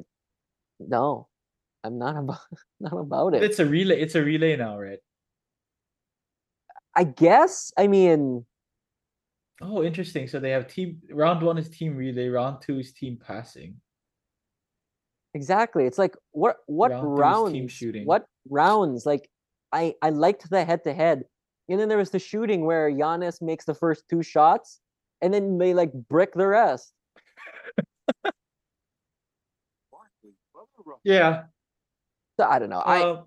[0.79, 1.27] no,
[1.85, 2.39] I'm not about
[2.81, 3.43] not about it.
[3.43, 4.01] It's a relay.
[4.01, 4.99] It's a relay now, right?
[6.97, 7.73] I guess.
[7.79, 8.45] I mean,
[9.63, 10.27] Oh, interesting.
[10.27, 11.01] So they have team.
[11.11, 12.29] Round one is team relay.
[12.29, 13.77] Round two is team passing.
[15.35, 15.85] exactly.
[15.87, 17.53] It's like what what Round rounds?
[17.53, 18.07] team shooting.
[18.07, 19.05] What rounds?
[19.07, 19.29] Like
[19.73, 21.25] I I liked the head to head,
[21.69, 24.81] and then there was the shooting where Giannis makes the first two shots,
[25.21, 26.93] and then they like brick the rest.
[31.05, 31.45] Yeah.
[32.41, 32.81] So I don't know.
[32.81, 33.25] I um,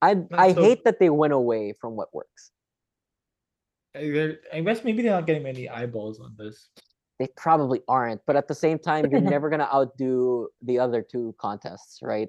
[0.00, 2.52] I I so- hate that they went away from what works.
[3.96, 6.68] I I guess maybe they're not getting many eyeballs on this.
[7.18, 11.34] They probably aren't, but at the same time, you're never gonna outdo the other two
[11.40, 12.28] contests, right?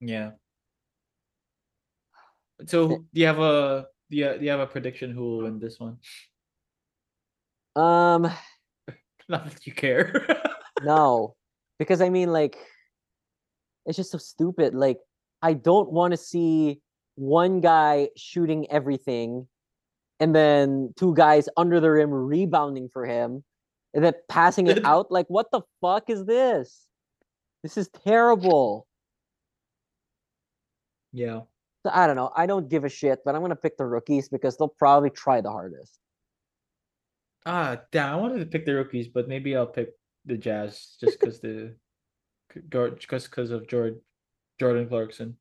[0.00, 0.32] Yeah.
[2.66, 5.58] So do you have a do you, do you have a prediction who will win
[5.58, 5.96] this one?
[7.76, 8.30] Um,
[9.30, 10.26] Not that you care.
[10.82, 11.34] no,
[11.78, 12.58] because I mean, like,
[13.86, 14.74] it's just so stupid.
[14.74, 14.98] Like,
[15.42, 16.80] I don't want to see
[17.16, 19.48] one guy shooting everything,
[20.20, 23.44] and then two guys under the rim rebounding for him,
[23.94, 25.10] and then passing it out.
[25.10, 26.86] Like, what the fuck is this?
[27.62, 28.86] This is terrible.
[31.12, 31.40] yeah.
[31.84, 32.30] So I don't know.
[32.36, 35.40] I don't give a shit, but I'm gonna pick the rookies because they'll probably try
[35.40, 35.98] the hardest.
[37.46, 38.12] Ah, damn!
[38.12, 39.90] I wanted to pick the rookies, but maybe I'll pick
[40.26, 41.74] the Jazz just because the
[42.98, 44.00] just because of Jordan
[44.60, 45.36] Jordan Clarkson.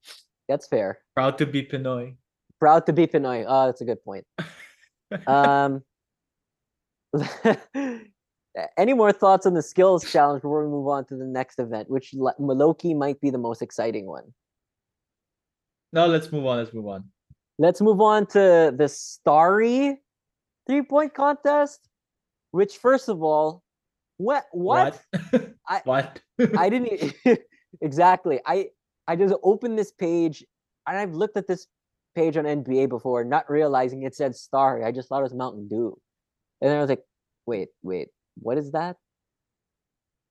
[0.47, 0.99] That's fair.
[1.13, 2.15] Proud to be Pinoy.
[2.57, 3.43] Proud to be Pinoy.
[3.45, 4.25] Oh, that's a good point.
[5.25, 5.81] Um,
[8.77, 11.89] any more thoughts on the skills challenge before we move on to the next event,
[11.89, 14.25] which Maloki might be the most exciting one?
[15.93, 16.57] no, let's move on.
[16.59, 17.05] Let's move on.
[17.57, 19.97] Let's move on to the Starry
[20.67, 21.89] three point contest.
[22.51, 23.63] Which, first of all,
[24.17, 25.01] what what,
[25.31, 25.51] What?
[25.67, 26.21] I- what?
[26.55, 27.15] I didn't
[27.81, 28.41] exactly.
[28.45, 28.69] I
[29.09, 30.45] I just opened this page
[30.85, 31.65] and I've looked at this
[32.13, 34.83] page on NBA before, not realizing it said Starry.
[34.85, 35.99] I just thought it was Mountain Dew,
[36.61, 37.03] and then I was like,
[37.47, 38.97] wait, wait, what is that?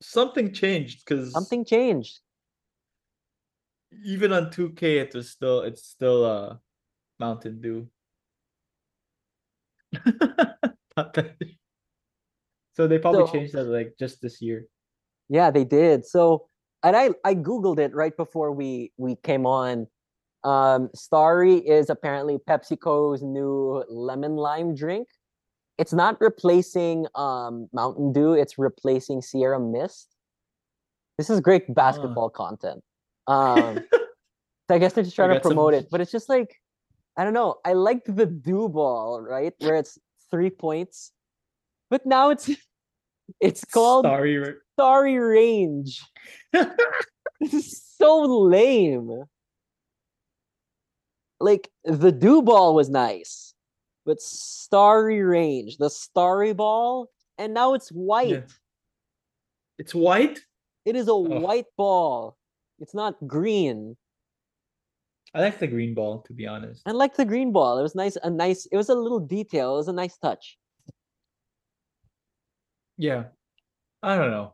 [0.01, 2.19] Something changed because Something changed.
[4.05, 6.55] even on 2K it was still it's still uh
[7.19, 7.87] Mountain Dew.
[12.75, 14.65] So they probably So- changed that like just this year.
[15.27, 16.05] Yeah, they did.
[16.05, 16.48] So,
[16.83, 19.87] and I I googled it right before we we came on.
[20.43, 25.07] Um, Starry is apparently PepsiCo's new lemon lime drink.
[25.77, 28.33] It's not replacing um Mountain Dew.
[28.33, 30.15] It's replacing Sierra Mist.
[31.17, 32.81] This is great basketball content.
[33.27, 36.29] Um, so I guess they're just trying to got some- promote it, but it's just
[36.29, 36.55] like
[37.17, 37.55] I don't know.
[37.65, 39.97] I liked the Dew ball, right, where it's
[40.31, 41.11] three points,
[41.89, 42.49] but now it's
[43.39, 46.01] it's called Starry Starry Range.
[47.39, 49.23] This is so lame.
[51.39, 53.53] Like the dew ball was nice,
[54.05, 58.29] but Starry Range, the Starry ball, and now it's white.
[58.29, 58.41] Yeah.
[59.77, 60.39] It's white.
[60.83, 61.39] It is a oh.
[61.39, 62.35] white ball.
[62.79, 63.95] It's not green.
[65.33, 66.81] I like the green ball to be honest.
[66.85, 67.79] I like the green ball.
[67.79, 68.17] It was nice.
[68.21, 68.65] A nice.
[68.65, 69.75] It was a little detail.
[69.75, 70.57] It was a nice touch.
[72.99, 73.23] Yeah.
[74.03, 74.53] I don't know.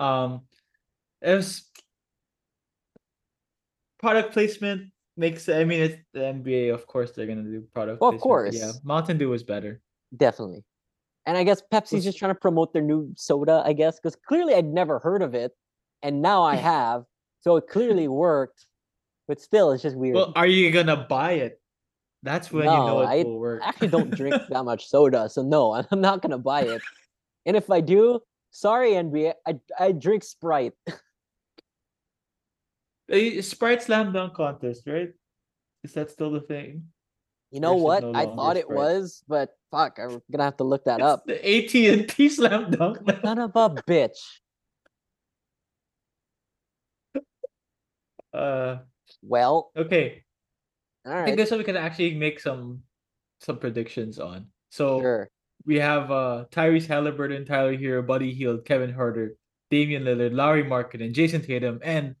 [0.00, 0.42] Um
[1.20, 1.68] it was
[4.00, 8.14] product placement makes I mean it's the NBA, of course they're gonna do product Well,
[8.14, 8.72] of placement, but Yeah.
[8.82, 9.80] Mountain Dew was better.
[10.16, 10.64] Definitely.
[11.26, 13.62] And I guess Pepsi's just trying to promote their new soda.
[13.64, 15.52] I guess because clearly I'd never heard of it,
[16.02, 17.04] and now I have.
[17.42, 18.64] So it clearly worked.
[19.26, 20.14] But still, it's just weird.
[20.14, 21.60] Well, are you gonna buy it?
[22.22, 23.62] That's when you know No, it I will work.
[23.62, 26.82] I actually don't drink that much soda, so no, I'm not gonna buy it.
[27.48, 30.74] And if I do, sorry, NBA, I I drink Sprite.
[33.40, 35.08] Sprite Slam Dunk contest, right?
[35.82, 36.84] Is that still the thing?
[37.50, 38.02] You know what?
[38.02, 41.24] no I thought it was, but fuck, I'm gonna have to look that It's up.
[41.24, 42.98] the AT&T Slam Dunk.
[43.24, 44.20] Son of a bitch.
[48.34, 48.76] Uh,
[49.22, 50.22] Well, okay.
[51.06, 52.82] all I think right, this one we can actually make some
[53.40, 54.52] some predictions on.
[54.68, 55.30] So sure.
[55.68, 59.32] We have uh Tyrese Halliburton, Tyler Herro, Buddy Hield, Kevin Huerter,
[59.70, 62.14] Damian Lillard, Larry Market, and Jayson Tatum, and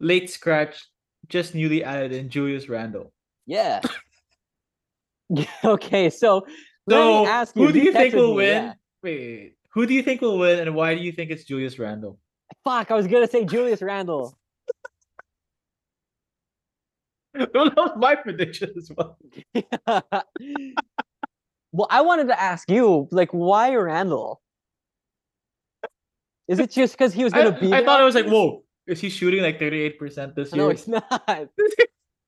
[0.00, 0.82] late scratch,
[1.28, 3.12] just newly added in Julius Randle.
[3.44, 3.82] Yeah.
[5.64, 6.46] okay, so
[6.86, 7.66] let So me ask you.
[7.66, 8.62] who do you think will me, win?
[8.64, 8.72] yeah.
[9.02, 12.18] Wait, who do you think will win, and why do you think it's Julius Randle?
[12.64, 14.34] Fuck, I was gonna say Julius Randle.
[17.34, 19.18] well, that was my prediction as well.
[21.72, 24.42] Well, I wanted to ask you, like, why Randle?
[26.48, 27.72] Is it just because he was gonna be?
[27.72, 30.62] I there thought it was like, whoa, is he shooting like 38% this year?
[30.64, 31.02] No, it's not.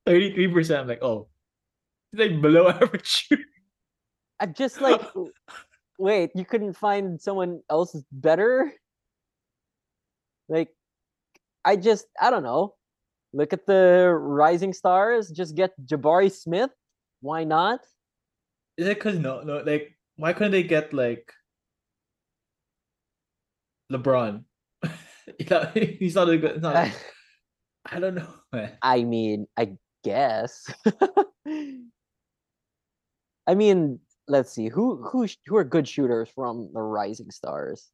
[0.09, 0.81] 33%.
[0.81, 1.29] I'm like, oh,
[2.11, 3.43] he's like below average shooter.
[4.41, 5.01] I'm just like,
[5.99, 8.73] wait, you couldn't find someone else better?
[10.49, 10.71] Like,
[11.65, 12.75] I just, I don't know.
[13.33, 15.31] Look at the rising stars.
[15.31, 16.71] Just get Jabari Smith.
[17.21, 17.81] Why not?
[18.77, 21.33] Is it because no, no, like, why couldn't they get like
[23.93, 24.45] LeBron?
[25.39, 26.61] You know, he's not a good.
[26.61, 26.91] Not,
[27.91, 28.77] I don't know, man.
[28.83, 30.67] I mean, I guess.
[33.47, 37.91] I mean, let's see who who who are good shooters from the Rising Stars.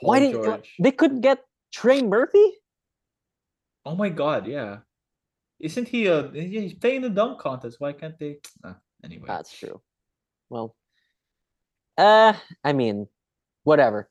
[0.00, 0.74] Paul Why didn't George.
[0.80, 2.52] they couldn't get Trey Murphy?
[3.84, 4.78] Oh my God, yeah.
[5.58, 7.76] Isn't he uh he's playing the dunk contest?
[7.80, 8.38] Why can't they?
[8.64, 9.24] Ah, anyway.
[9.26, 9.80] That's true.
[10.50, 10.76] Well,
[11.98, 13.08] uh, I mean,
[13.64, 14.08] whatever.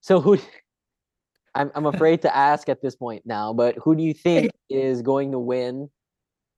[0.00, 0.38] So who?
[1.54, 5.00] I'm I'm afraid to ask at this point now, but who do you think is
[5.02, 5.88] going to win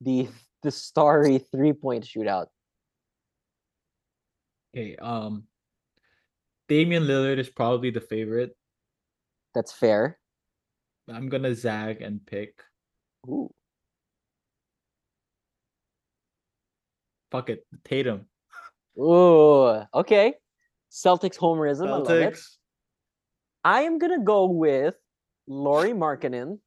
[0.01, 0.27] the
[0.63, 2.47] the starry three point shootout?
[4.75, 5.45] Okay, um,
[6.67, 8.55] Damian Lillard is probably the favorite.
[9.55, 10.19] That's fair.
[11.07, 12.61] I'm gonna zag and pick.
[13.27, 13.49] Ooh.
[17.31, 18.25] Fuck it, Tatum.
[18.97, 20.33] Ooh, okay.
[20.91, 21.87] Celtics homerism.
[21.87, 22.33] I love it.
[22.33, 22.57] Celtics.
[23.63, 24.95] I am gonna go with
[25.47, 26.59] Lauri Markkanen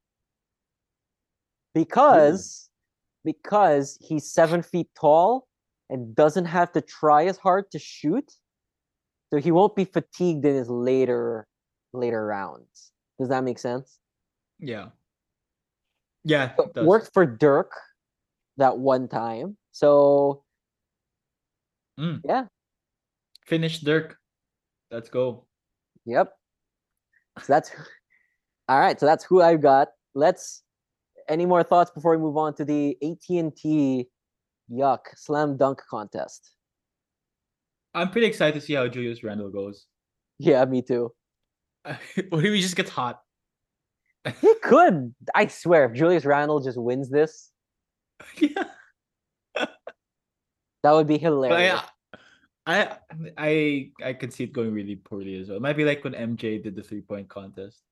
[1.74, 2.68] because
[3.24, 3.30] hmm.
[3.30, 5.48] because he's seven feet tall
[5.90, 8.32] and doesn't have to try as hard to shoot,
[9.30, 11.46] so he won't be fatigued in his later
[11.92, 12.92] later rounds.
[13.18, 13.98] Does that make sense?
[14.58, 14.88] Yeah.
[16.24, 16.52] Yeah.
[16.58, 16.86] It does.
[16.86, 17.72] worked for Dirk
[18.56, 19.56] that one time.
[19.72, 20.44] So
[21.98, 22.20] Mm.
[22.24, 22.44] yeah,
[23.46, 24.16] Finnish Dirk.
[24.90, 25.46] Let's go.
[26.06, 26.32] Yep.
[27.38, 27.70] So that's
[28.68, 28.98] all right.
[28.98, 29.88] So that's who I've got.
[30.14, 30.62] Let's.
[31.28, 34.08] Any more thoughts before we move on to the AT and T
[34.70, 36.50] Yuck Slam Dunk contest?
[37.94, 39.86] I'm pretty excited to see how Julius Randle goes.
[40.38, 41.12] Yeah, me too.
[41.84, 43.20] what if he just gets hot?
[44.40, 45.14] He could.
[45.36, 47.52] I swear, if Julius Randle just wins this,
[48.38, 48.64] yeah.
[50.82, 51.80] That would be hilarious.
[52.66, 52.96] I, I
[53.36, 55.56] I I could see it going really poorly as well.
[55.56, 57.82] It might be like when MJ did the three point contest.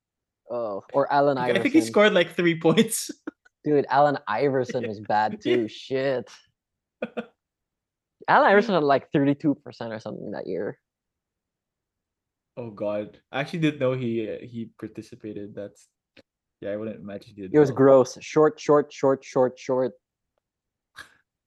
[0.50, 1.57] oh, or Allen Iverson.
[1.57, 3.11] I think he scored like three points.
[3.64, 5.68] Dude, Allen Iverson was bad too.
[5.68, 6.31] Shit.
[8.29, 10.79] Allen Iverson had like thirty-two percent or something that year.
[12.57, 15.55] Oh God, I actually didn't know he he participated.
[15.55, 15.88] That's
[16.61, 17.55] yeah, I wouldn't imagine he did.
[17.55, 17.76] It was well.
[17.76, 18.18] gross.
[18.20, 19.92] Short, short, short, short, short.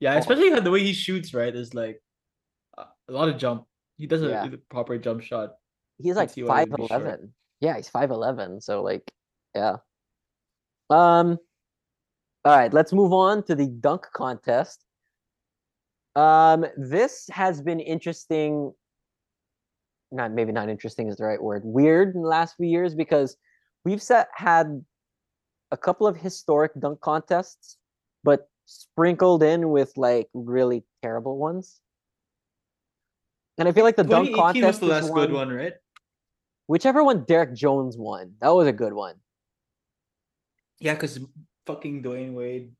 [0.03, 0.17] Yeah, Oh.
[0.17, 1.55] especially the way he shoots, right?
[1.55, 2.03] Is like
[2.77, 3.65] a lot of jump.
[3.95, 4.49] He does a, Yeah.
[4.69, 5.55] proper jump shot.
[5.97, 7.01] he's like five he'd be short.
[7.01, 7.33] eleven.
[7.61, 8.59] Yeah, he's five eleven.
[8.59, 9.09] So like,
[9.55, 9.77] yeah.
[10.89, 11.37] Um.
[12.43, 14.83] All right, let's move on to the dunk contest.
[16.17, 18.73] Um, this has been interesting.
[20.11, 21.61] Not maybe not interesting is the right word.
[21.63, 23.37] Weird in the last few years because
[23.85, 24.83] we've set had
[25.71, 27.77] a couple of historic dunk contests,
[28.25, 31.79] but sprinkled in with like really terrible ones.
[33.57, 35.73] And I feel like the dunk 2018 contest was the is last good one, right?
[36.67, 39.15] whichever one Derrick Jones won, that was a good one.
[40.79, 41.19] Yeah, because
[41.65, 42.71] fucking Dwyane Wade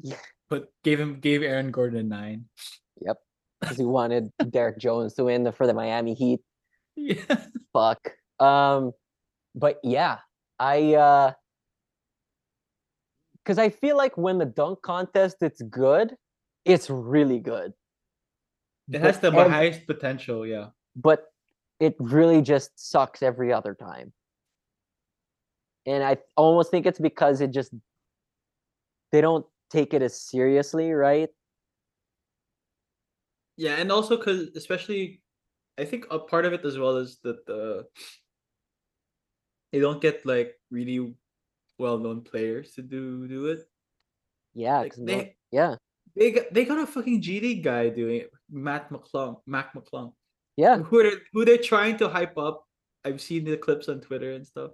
[0.00, 0.16] Yeah.
[0.50, 2.46] put gave him gave Aaron Gordon a nine.
[3.00, 3.18] Yep,
[3.60, 6.40] Because he wanted Derrick Jones to win the, for the Miami Heat.
[6.96, 7.46] Yeah.
[7.72, 8.12] Fuck.
[8.38, 8.92] Um,
[9.54, 10.18] but yeah,
[10.58, 11.32] I uh,
[13.44, 16.16] because I feel like when the dunk contest it's good,
[16.64, 17.72] it's really good.
[18.92, 20.70] It has the But highest potential, yeah.
[20.94, 21.32] but
[21.80, 24.12] it really just sucks every other time.
[25.86, 27.72] and I almost think it's because it just
[29.10, 31.28] they don't take it as seriously, right?
[33.56, 35.22] Yeah, and also because especially,
[35.78, 37.86] I think a part of it as well is that the
[39.72, 41.14] they don't get like really
[41.82, 43.66] well-known players to do do it.
[44.54, 45.74] Yeah, Like 'cause no- they yeah,
[46.14, 50.14] they got they got a fucking G League guy doing it, Matt McClung, Mac McClung.
[50.56, 52.64] yeah, Who they who they're trying to hype up.
[53.04, 54.70] I've seen the clips on Twitter and stuff.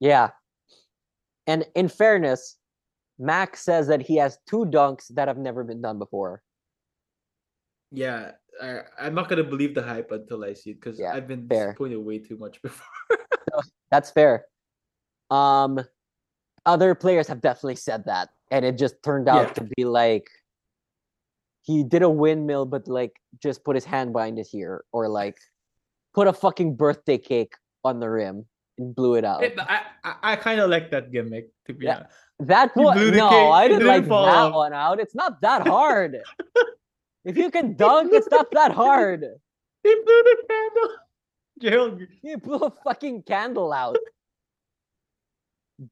[0.00, 0.30] yeah.
[1.48, 2.58] And in fairness,
[3.18, 6.42] Max says that he has two dunks that have never been done before.
[7.90, 11.26] Yeah, I, I'm not gonna believe the hype until I see it because Yeah, I've
[11.26, 11.68] been fair.
[11.72, 12.84] disappointed way too much before.
[13.90, 14.44] That's fair.
[15.30, 15.80] Um,
[16.68, 19.52] other players have definitely said that, and it just turned out Yeah.
[19.58, 20.28] to be like
[21.62, 25.36] he did a windmill, but like just put his hand behind his ear, or like
[26.14, 27.54] put a fucking birthday cake
[27.84, 28.44] on the rim
[28.78, 29.42] and blew it out.
[29.44, 31.96] It- I I, I kind of like that gimmick to be Yeah.
[32.04, 32.14] honest.
[32.40, 34.12] That one, no, cake, I didn't didn't like that
[34.46, 34.54] off.
[34.54, 35.00] one out.
[35.00, 36.16] It's not that hard.
[37.24, 39.24] if you can dunk, it's not that hard.
[39.84, 40.90] He blew the candle.
[41.62, 43.96] Gerald, You blew a fucking candle out.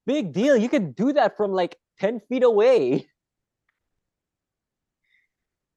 [0.06, 0.56] Big deal.
[0.56, 3.06] You can do that from like 10 feet away.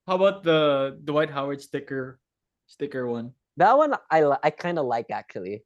[0.08, 2.20] how about the Dwight Howard sticker
[2.66, 3.34] sticker one?
[3.58, 5.64] That one I I kind of like actually.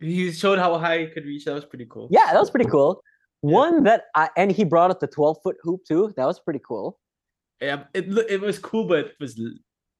[0.00, 1.46] He showed how high he could reach.
[1.46, 2.08] That was pretty cool.
[2.10, 3.00] Yeah, that was pretty cool.
[3.42, 3.52] Yeah.
[3.52, 6.12] One that I and he brought up the 12 foot hoop too.
[6.16, 6.98] That was pretty cool.
[7.60, 9.40] Yeah, it it was cool, but it was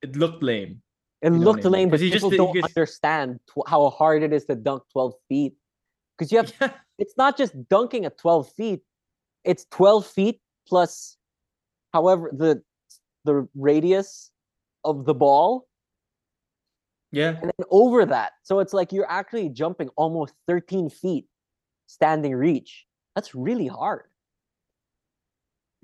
[0.02, 0.82] it looked lame.
[1.22, 4.44] It know looked lame, but he just people don't understand tw- how hard it is
[4.46, 5.54] to dunk 12 feet.
[6.18, 8.80] Because you have Yeah, it's not just dunking at 12 feet
[9.44, 11.16] it's 12 feet plus
[11.92, 12.62] however the
[13.24, 14.30] the radius
[14.84, 15.66] of the ball
[17.12, 21.26] yeah, and then over that so it's like you're actually jumping almost 13 feet
[21.86, 24.04] standing reach that's really hard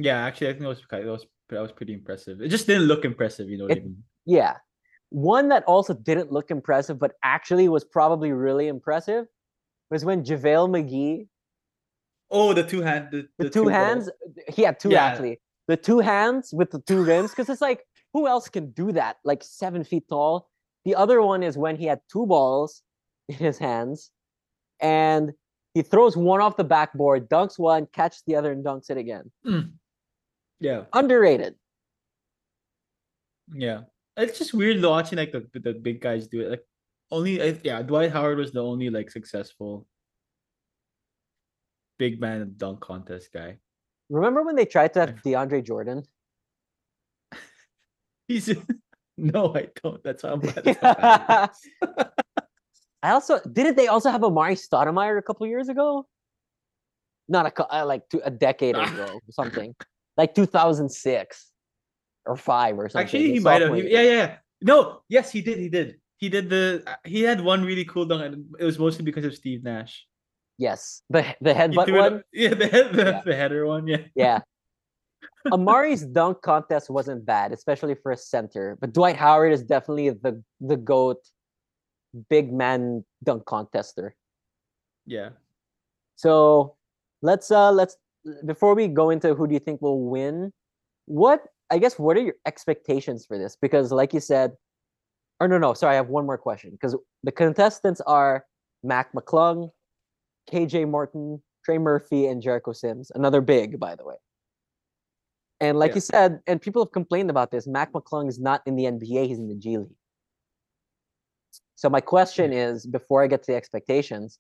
[0.03, 0.25] yeah.
[0.25, 2.41] Actually, I think that was that was that was pretty impressive.
[2.41, 3.51] It just didn't look impressive.
[3.51, 4.03] You know what I mean?
[4.27, 4.57] yeah
[5.11, 9.27] one that also didn't look impressive but actually was probably really impressive
[9.91, 11.27] was when JaVale McGee
[12.33, 13.73] Oh, the two hand, the, the, the two balls.
[13.73, 14.11] hands
[14.49, 15.05] he had two Yeah.
[15.05, 18.93] actually the two hands with the two rims because it's like who else can do
[18.93, 20.49] that like seven feet tall
[20.85, 22.83] the other one is when he had two balls
[23.29, 24.11] in his hands
[24.81, 25.33] and
[25.75, 29.31] he throws one off the backboard dunks one catches the other and dunks it again
[29.45, 29.61] hmm.
[30.63, 31.55] Yeah, underrated
[33.55, 33.81] yeah.
[34.17, 36.51] It's just weird watching like the the big guys do it.
[36.51, 36.65] Like
[37.11, 39.87] only I- yeah, Dwight Howard was the only like successful
[41.99, 43.59] big man dunk contest guy.
[44.09, 46.03] remember when they tried to have deandre jordan
[48.29, 48.49] He's
[49.19, 50.03] no, I don't.
[50.05, 51.53] That's how I'm glad it's not happening.
[53.03, 56.07] i also didn't they also have Amar'e Stoudemire a couple years ago
[57.29, 59.75] not a uh, like two, a decade ago or something
[60.17, 61.51] like 2006
[62.27, 63.63] or 5 or something Actually, he might have.
[63.63, 64.03] sophomore he- year.
[64.03, 64.37] yeah, yeah.
[64.63, 65.59] No, yes, he did.
[65.59, 66.01] He did.
[66.21, 66.85] He did the.
[67.05, 70.07] He had one really cool dunk, and it was mostly because of Steve Nash.
[70.59, 72.23] Yes, the the He headbutt threw it- one.
[72.33, 73.23] yeah, the head, the, Yeah.
[73.25, 73.87] the header one.
[73.87, 74.05] Yeah.
[74.15, 74.41] Yeah.
[75.53, 78.77] Amar'e's dunk contest wasn't bad, especially for a center.
[78.81, 81.17] But Dwight Howard is definitely the the goat,
[82.29, 84.11] big man dunk contester.
[85.07, 85.31] Yeah.
[86.17, 86.77] So
[87.23, 87.97] let's uh let's
[88.45, 90.53] before we go into who do you think will win,
[91.07, 91.41] what
[91.71, 93.57] I guess what are your expectations for this?
[93.57, 94.53] Because like you said,
[95.41, 98.45] or no no sorry I have one more question because the contestants are
[98.83, 99.71] Mac McClung,
[100.51, 103.11] KJ Martin, Trey Murphy, and Jericho Sims.
[103.15, 104.17] Another big by the way.
[105.61, 105.97] And like Yeah.
[105.97, 109.27] you said, and people have complained about this, Mac McClung is not in the NBA;
[109.27, 109.89] he's in the G League.
[111.75, 114.39] So my question is, before I get to the expectations,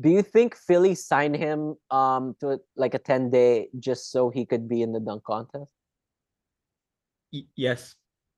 [0.00, 4.46] do you think Philly signed him um to like a 10 day just so he
[4.46, 5.70] could be in the dunk contest?
[7.56, 7.94] Yes.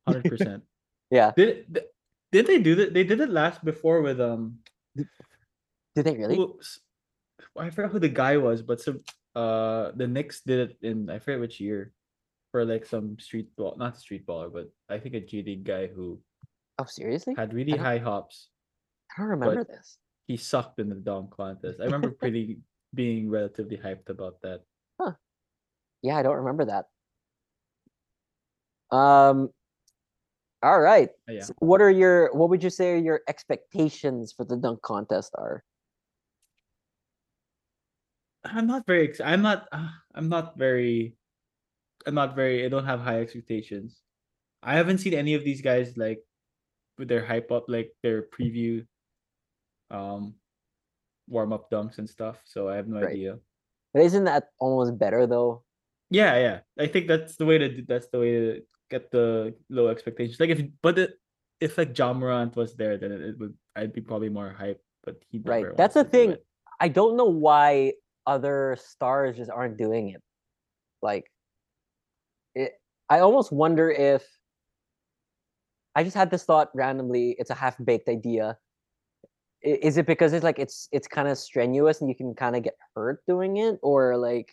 [0.07, 0.65] Hundred percent.
[1.13, 1.33] Yeah.
[1.37, 1.85] Did
[2.33, 2.95] did they do that?
[2.97, 4.65] They did it last before with um.
[4.97, 6.37] Did they really?
[6.41, 6.57] who-
[7.59, 9.05] I forgot who the guy was, but some
[9.37, 11.93] uh the Knicks did it in I forget which year,
[12.51, 15.87] for like some street ball, not street baller, but I think a G League guy
[15.87, 16.17] who
[16.81, 17.35] Oh, seriously?
[17.37, 18.49] had really high hops.
[19.13, 19.99] I don't remember this.
[20.27, 21.77] He sucked in the dunk contest.
[21.81, 22.57] I remember pretty
[22.97, 24.65] being relatively hyped about that.
[24.99, 25.13] Huh.
[26.01, 26.89] Yeah, I don't remember that.
[28.97, 29.51] Um
[30.63, 31.11] all right.
[31.29, 31.43] Yeah.
[31.43, 35.33] So what are your what would you say are your expectations for the dunk contest
[35.37, 35.65] are?
[38.45, 39.09] I'm not very.
[39.09, 39.69] Ex- I'm not.
[39.73, 41.15] Uh, I'm not very.
[42.07, 42.65] I'm not very.
[42.65, 44.01] I don't have high expectations.
[44.63, 46.23] I haven't seen any of these guys like
[46.99, 48.87] with their hype up, like their preview.
[49.91, 50.35] Um,
[51.29, 52.41] warm up dunks and stuff.
[52.45, 53.13] So I have no Right.
[53.13, 53.39] idea.
[53.95, 55.63] But isn't that almost better though?
[56.11, 56.61] Yeah, yeah.
[56.79, 58.63] I think that's the way to do, that's the way to
[58.93, 60.39] get the low expectations.
[60.39, 61.19] Like if but it,
[61.61, 64.85] if like Ja Morant was there, then it, would I'd be probably more hyped.
[65.03, 66.37] But he Right, that's the thing.
[66.79, 67.95] I don't know why
[68.27, 70.23] other stars just aren't doing it.
[71.01, 71.27] Like
[72.55, 72.79] it
[73.09, 74.23] I almost wonder if
[75.97, 78.57] I just had this thought randomly, it's a half-baked idea.
[79.63, 82.63] Is it because it's like it's it's kind of strenuous and you can kind of
[82.63, 84.51] get hurt doing it or like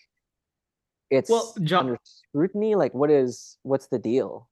[1.10, 2.76] it's Well, Jo- under scrutiny?
[2.76, 4.50] Like what is what's the deal?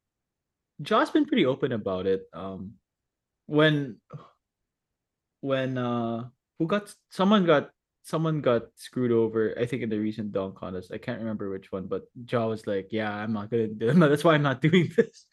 [0.82, 2.24] Josh's been pretty open about it.
[2.34, 2.74] Um,
[3.48, 3.98] when
[5.42, 6.28] when uh
[6.60, 7.70] who got someone got
[8.04, 9.54] someone got screwed over.
[9.60, 10.92] I think in the recent dunk contest.
[10.94, 13.68] I can't remember which one, but Ja was like, "Yeah, I'm not gonna.
[13.68, 15.26] do That's why I'm not doing this."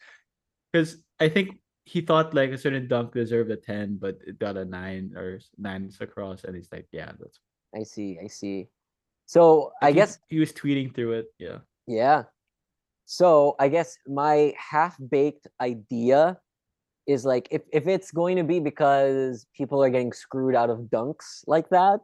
[0.71, 4.57] Because I think he thought like a certain dunk deserved a ten, but it got
[4.57, 7.39] a nine or s- nine across, and he's like, "Yeah, that's."
[7.73, 8.67] I see, I see.
[9.25, 11.25] So I guess he was tweeting through it.
[11.39, 11.57] Yeah.
[11.87, 12.23] Yeah.
[13.05, 16.37] So I guess my half-baked idea
[17.07, 20.79] is like if, if it's going to be because people are getting screwed out of
[20.91, 21.99] dunks like that,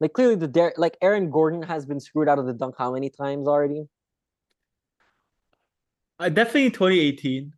[0.00, 2.92] like clearly the Dar- like Aaron Gordon has been screwed out of the dunk how
[2.92, 3.84] many times already?
[6.18, 7.52] Uh, definitely 2018.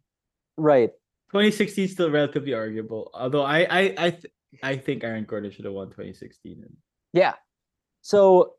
[0.57, 0.91] Right.
[1.31, 3.11] 2016 is still relatively arguable.
[3.15, 4.33] Although I I I th-
[4.63, 6.63] I think Aaron Gordon should have won 2016.
[6.63, 6.77] And
[7.13, 7.35] Yeah.
[8.01, 8.55] So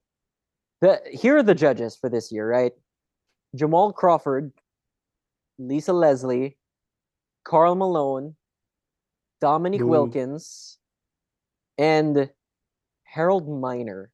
[0.82, 2.74] the here are the judges for this year, right?
[3.56, 4.52] Jamal Crawford,
[5.58, 6.58] Lisa Leslie,
[7.44, 8.36] Karl Malone,
[9.42, 9.88] Dominique Boo.
[9.88, 10.78] Wilkins,
[11.78, 12.30] and
[13.04, 14.12] Harold Miner.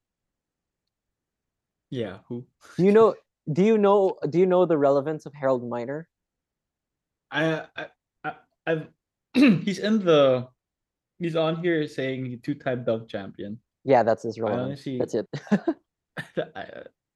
[1.90, 2.46] yeah, who?
[2.76, 3.14] Do you know
[3.52, 6.08] do you know do you know the relevance of Harold Miner?
[7.30, 7.86] I I,
[8.24, 8.32] I
[8.66, 8.88] I've
[9.34, 10.48] he's in the
[11.18, 13.58] he's on here saying two-time dunk champion.
[13.84, 14.86] Yeah, that's his relevance.
[14.86, 15.28] honestly- That's it.
[16.56, 16.66] I,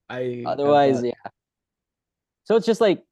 [0.08, 1.30] I Otherwise, have yeah.
[2.44, 3.02] So it's just like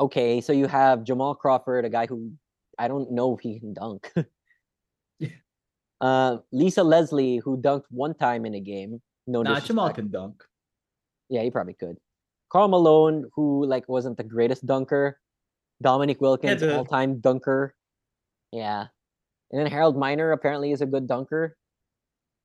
[0.00, 2.32] okay, so you have Jamal Crawford, a guy who
[2.78, 4.12] I don't know if he can dunk.
[5.18, 5.28] Yeah.
[6.00, 9.00] uh, Lisa Leslie, who dunked one time in a game.
[9.28, 9.60] No nah.
[9.60, 10.42] Jamal can dunk.
[11.28, 11.96] Yeah, he probably could.
[12.50, 15.20] Karl Malone, who like wasn't the greatest dunker.
[15.80, 17.76] Dominique Wilkins, all-time dunker.
[18.52, 18.86] Yeah.
[19.50, 21.56] And then Harold Miner apparently is a good dunker.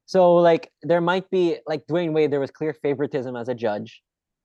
[0.08, 4.02] So like there might be like Dwyane Wade, there was clear favoritism as a judge.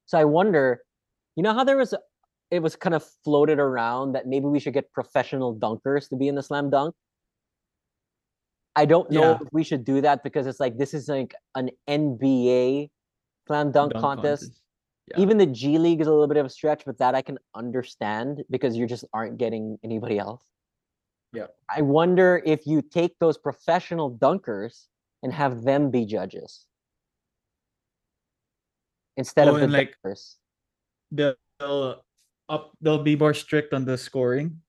[0.06, 0.82] So I wonder,
[1.36, 1.94] you know how there was
[2.50, 6.28] it was kind of floated around that maybe we should get professional dunkers to be
[6.28, 6.94] in the slam dunk.
[8.74, 9.38] I don't know Yeah.
[9.40, 12.90] if we should do that because it's like this is like an NBA
[13.46, 14.60] slam dunk, contest
[15.06, 15.20] Yeah.
[15.20, 17.38] even the G League is a little bit of a stretch, but that I can
[17.54, 20.44] understand because you just aren't getting anybody else.
[21.32, 21.46] Yeah.
[21.74, 24.88] I wonder if you take those professional dunkers
[25.22, 26.66] and have them be judges
[29.16, 30.36] instead Oh, of the and, like, dunkers.
[31.10, 32.02] They'll
[32.48, 34.60] up they'll be more strict on the scoring.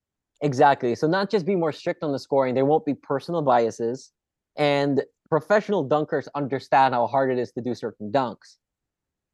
[0.42, 0.94] Exactly.
[0.96, 4.12] So not just be more strict on the scoring, there won't be personal biases,
[4.58, 8.58] and professional dunkers understand how hard it is to do certain dunks,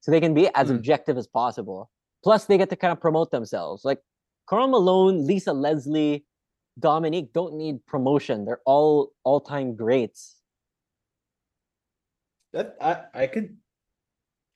[0.02, 0.76] so they can be as Mm.
[0.76, 1.90] objective as possible.
[2.24, 3.84] Plus, they get to kind of promote themselves.
[3.84, 4.02] Like
[4.48, 6.26] Karl Malone, Lisa Leslie,
[6.80, 8.46] Dominique don't need promotion.
[8.46, 10.38] They're all all-time greats.
[12.54, 13.58] That I I could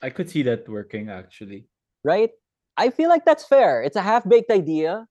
[0.01, 1.67] I could see that working actually.
[2.03, 2.31] right?
[2.75, 3.83] I feel like that's fair.
[3.83, 5.07] It's a half-baked idea.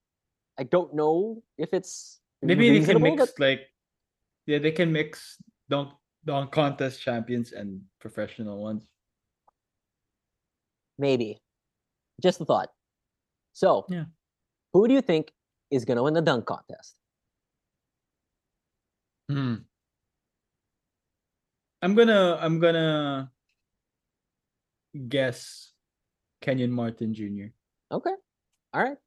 [0.59, 3.61] I don't know if it's Maybe they can mix but like
[4.45, 5.37] yeah, they can mix
[5.69, 5.93] dunk
[6.25, 8.83] dunk contest champions and professional ones.
[10.99, 11.41] maybe.
[12.21, 12.69] Just a thought.
[13.53, 14.05] So, Yeah.
[14.73, 15.31] who do you think
[15.71, 16.95] is going to win the dunk contest?
[19.29, 19.65] Hmm.
[21.83, 23.29] I'm gonna I'm gonna
[25.09, 25.73] guess
[26.41, 27.51] Kenyon Martin Jr.
[27.91, 28.15] Okay.
[28.73, 28.97] All right.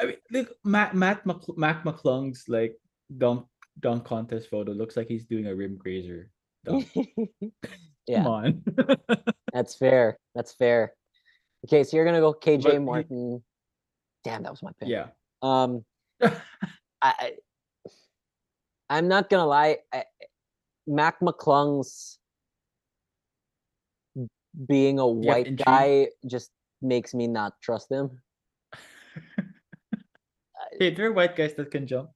[0.00, 2.80] I mean, look, Matt Matt Mc, Mac McClung's like
[3.18, 3.46] dunk
[3.78, 6.30] dunk contest photo looks like he's doing a rim grazer.
[6.64, 6.88] Dunk.
[8.06, 8.64] yeah, Come on.
[9.52, 10.16] that's fair.
[10.34, 10.94] That's fair.
[11.66, 13.42] Okay, so you're to go KJ But Martin.
[14.24, 14.88] Damn, that was my pick.
[14.88, 15.08] yeah.
[15.42, 15.84] Um
[16.22, 16.32] I,
[17.02, 17.32] I
[18.88, 19.78] I'm not gonna lie.
[19.92, 20.04] I,
[20.86, 22.18] Mac McClung's
[24.66, 25.66] being a white intrigue?
[25.66, 26.50] guy just
[26.80, 28.20] makes me not trust him.
[30.78, 32.10] Hey, there are white guys that can jump.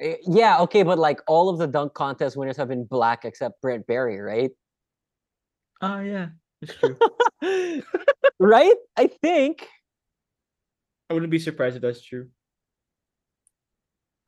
[0.00, 3.62] Eh, Yeah, okay, but like all of the dunk contest winners have been black except
[3.62, 4.50] Brent Barry, right?
[5.80, 6.28] Oh yeah,
[6.60, 6.96] it's true.
[8.38, 8.74] right?
[8.96, 9.66] I think
[11.08, 12.28] I wouldn't be surprised if that's true.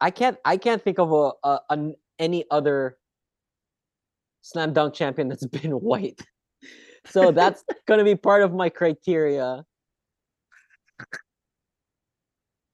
[0.00, 0.38] I can't.
[0.44, 2.96] I can't think of a, a an any other
[4.42, 6.20] slam dunk champion that's been white.
[7.10, 9.64] So that's gonna be part of my criteria.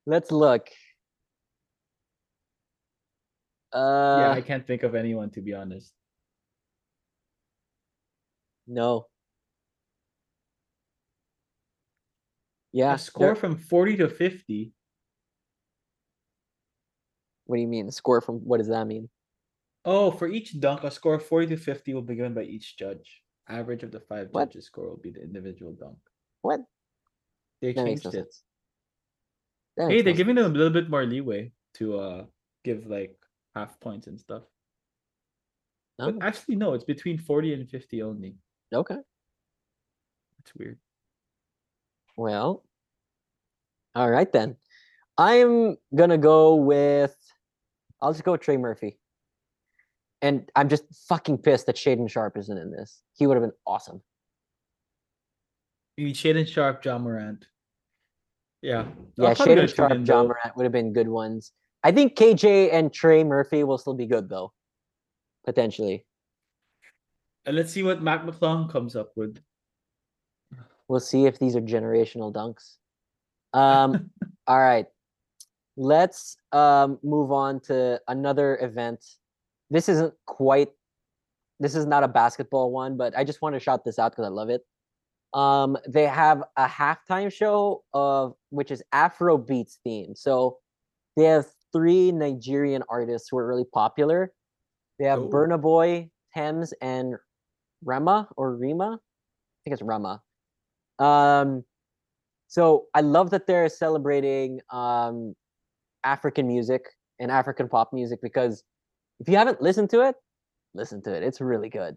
[0.06, 0.68] Let's look.
[3.72, 5.92] Uh, yeah, I can't think of anyone to be honest.
[8.66, 9.06] no.
[12.72, 12.94] Yeah.
[12.94, 14.72] a score from 40 to 50.
[17.46, 17.90] What do you mean?
[17.92, 19.08] Score from what does that mean?
[19.84, 22.76] Oh, for each dunk, a score of 40 to 50 will be given by each
[22.76, 23.22] judge.
[23.48, 24.48] Average of the five What?
[24.50, 25.98] judges' score will be the individual dunk.
[26.42, 26.60] What?
[27.60, 28.14] They That makes changed no it.
[28.24, 28.44] sense.
[29.76, 32.26] That Hey, makes they're no giving them a little bit more leeway to uh
[32.64, 33.16] give like
[33.54, 34.44] half points and stuff.
[36.00, 36.16] sense.
[36.18, 38.36] But actually, no, it's between 40 and 50 only.
[38.72, 38.98] Oh, okay.
[40.40, 40.78] It's weird.
[42.16, 42.64] Well,
[43.94, 44.56] all right then.
[45.16, 47.16] I'm gonna go with.
[48.00, 48.98] I'll just go with Trey Murphy.
[50.24, 53.02] And I'm just fucking pissed that Shaedon Sharpe isn't in this.
[53.14, 54.00] He would have been awesome.
[55.98, 57.46] You need Shaedon Sharpe, Ja Morant.
[58.62, 58.86] Yeah.
[59.18, 60.28] Yeah, I'll probably go Shaedon Sharpe, Ja though.
[60.28, 61.52] Morant would have been good ones.
[61.82, 64.54] I think KJ and Trey Murphy will still be good though.
[65.44, 66.06] Potentially.
[67.44, 69.38] And let's see what Mac McClung comes up with.
[70.88, 72.76] We'll see if these are generational dunks.
[73.52, 74.08] Um,
[74.46, 74.86] all right.
[75.76, 79.04] Let's um move on to another event.
[79.70, 80.68] This isn't quite
[81.60, 84.24] this is not a basketball one, but I just want to shout this out because
[84.26, 84.62] I love it.
[85.32, 90.18] Um, they have a halftime show of which is Afro beats themed.
[90.18, 90.58] So
[91.16, 94.32] they have three Nigerian artists who are really popular.
[94.98, 95.28] They have Oh.
[95.28, 97.14] Burna Boy, Tems, and
[97.84, 98.98] Rema or Rima.
[99.00, 100.22] I think it's Rema.
[100.98, 101.64] Um,
[102.48, 105.34] so I love that they're celebrating um,
[106.04, 106.82] African music
[107.18, 108.62] and African pop music because
[109.20, 110.16] if you haven't listened to it,
[110.74, 111.22] listen to it.
[111.22, 111.96] It's really good.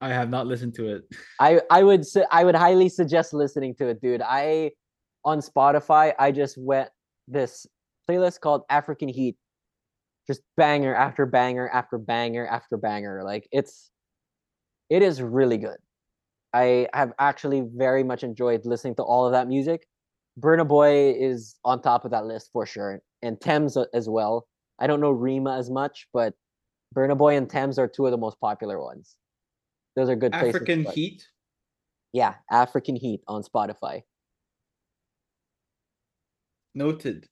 [0.00, 1.02] I have not listened to it.
[1.40, 4.22] I I would I would highly suggest listening to it, dude.
[4.22, 4.72] I
[5.24, 6.90] on Spotify I just went
[7.26, 7.66] this
[8.08, 9.36] playlist called African Heat,
[10.26, 13.22] just banger after banger after banger after banger.
[13.24, 13.90] Like it's
[14.88, 15.76] it is really good.
[16.54, 19.86] I have actually very much enjoyed listening to all of that music.
[20.40, 24.46] Burna Boy is on top of that list for sure, and Tems as well.
[24.78, 26.34] I don't know Rima as much, but
[26.94, 29.16] Burna Boy and Tems are two of the most popular ones.
[29.96, 30.54] Those are good places.
[30.54, 30.94] African start.
[30.94, 31.26] Heat.
[32.12, 34.02] Yeah, African Heat on Spotify.
[36.74, 37.26] Noted.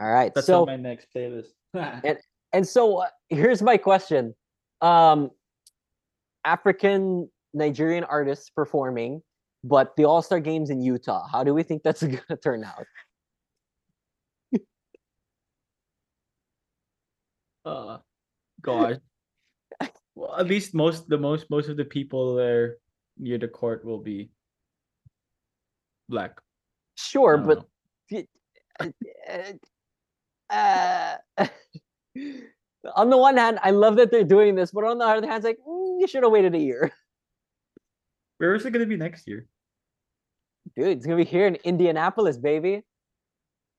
[0.00, 0.32] All right.
[0.34, 1.48] That's so on my next playlist.
[2.52, 4.34] and so uh, here's my question.
[4.80, 5.30] Um
[6.44, 9.22] African Nigerian artists performing,
[9.64, 11.26] but the All-Star games in Utah.
[11.30, 12.84] How do we think that's going to turn out?
[17.68, 17.98] Uh,
[18.62, 18.96] gosh.
[20.14, 22.78] Well, at least most the most most of the people there
[23.18, 24.30] near the court will be
[26.08, 26.40] black.
[26.96, 27.66] Sure, but
[30.50, 31.16] uh,
[32.96, 35.36] on the one hand, I love that they're doing this, but on the other hand,
[35.36, 36.90] it's like mm, you should have waited a year.
[38.38, 39.46] where is it gonna be next year?
[40.74, 42.82] Dude, it's gonna be here in Indianapolis, baby.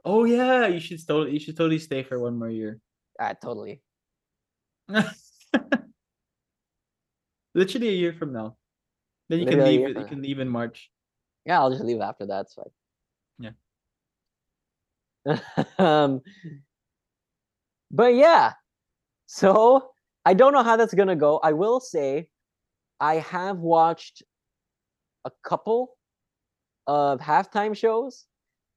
[0.05, 2.79] Oh yeah, you should totally you should totally stay for one more year.
[3.20, 3.82] Ah, totally.
[7.55, 8.55] Literally a year from now.
[9.28, 9.80] Then you can Literally a leave.
[9.82, 10.09] year it- from You now.
[10.09, 10.89] can leave in March.
[11.45, 12.45] Yeah, I'll just leave after that.
[12.45, 12.72] It's fine.
[15.26, 15.38] Yeah.
[15.80, 16.22] um,
[17.91, 18.53] but yeah,
[19.26, 19.91] so
[20.26, 21.39] I don't know how that's gonna go.
[21.43, 22.28] I will say,
[22.99, 24.24] I have watched
[25.26, 25.97] a couple
[26.88, 28.26] of halftime shows.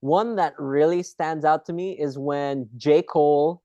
[0.01, 3.03] One that really stands out to me is when J.
[3.03, 3.62] Cole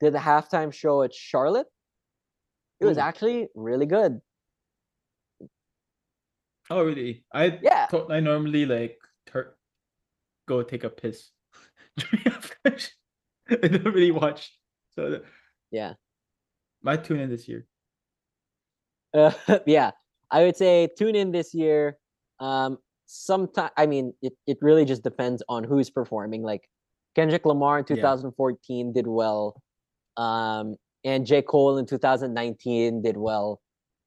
[0.00, 1.66] did the halftime show at Charlotte.
[2.80, 3.02] It was Ooh.
[3.02, 4.20] actually really good.
[6.70, 7.24] Oh really?
[7.32, 7.86] I Yeah.
[7.90, 9.56] to- I normally like tur-
[10.46, 11.30] go take a piss.
[12.66, 14.58] I don't really watch.
[14.94, 15.24] So the-
[15.70, 15.94] Yeah.
[16.82, 17.66] might tune in this year.
[19.12, 19.32] Uh,
[19.66, 19.90] yeah,
[20.30, 21.98] I would say tune in this year.
[22.40, 26.42] Um, sometime, I mean, it, it really just depends on who's performing.
[26.42, 26.68] Like
[27.14, 27.96] Kendrick Lamar in Yeah.
[27.96, 29.62] 2014 did well,
[30.16, 31.42] um, and J.
[31.42, 33.60] Cole in 2019 did well.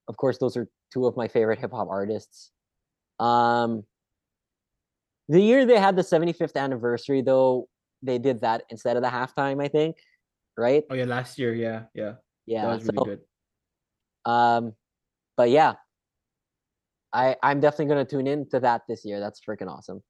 [0.07, 2.51] Of course, those are two of my favorite hip hop artists.
[3.19, 3.83] Um,
[5.27, 7.67] the year they had the 75th anniversary, though,
[8.01, 9.63] they did that instead of the halftime.
[9.63, 9.97] I think,
[10.57, 10.83] right?
[10.89, 12.13] Oh yeah, last year, yeah, yeah.
[12.45, 13.19] Yeah, that was really good.
[14.25, 14.73] Um,
[15.35, 15.73] but yeah,
[17.11, 19.19] I I'm definitely gonna tune in to that this year.
[19.19, 20.01] That's freaking awesome.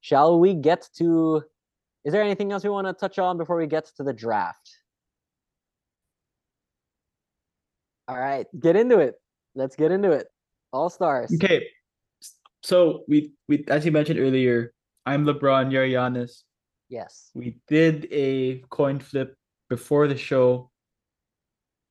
[0.00, 1.42] Shall we get to?
[2.04, 4.70] Is there anything else we want to touch on before we get to the draft?
[8.06, 9.16] All right, get into it.
[9.54, 10.28] Let's get into it.
[10.72, 11.32] All stars.
[11.34, 11.66] Okay.
[12.62, 14.72] So we we as you mentioned earlier,
[15.04, 16.42] I'm LeBron, you're Giannis.
[16.88, 17.30] Yes.
[17.34, 19.36] We did a coin flip
[19.68, 20.70] before the show.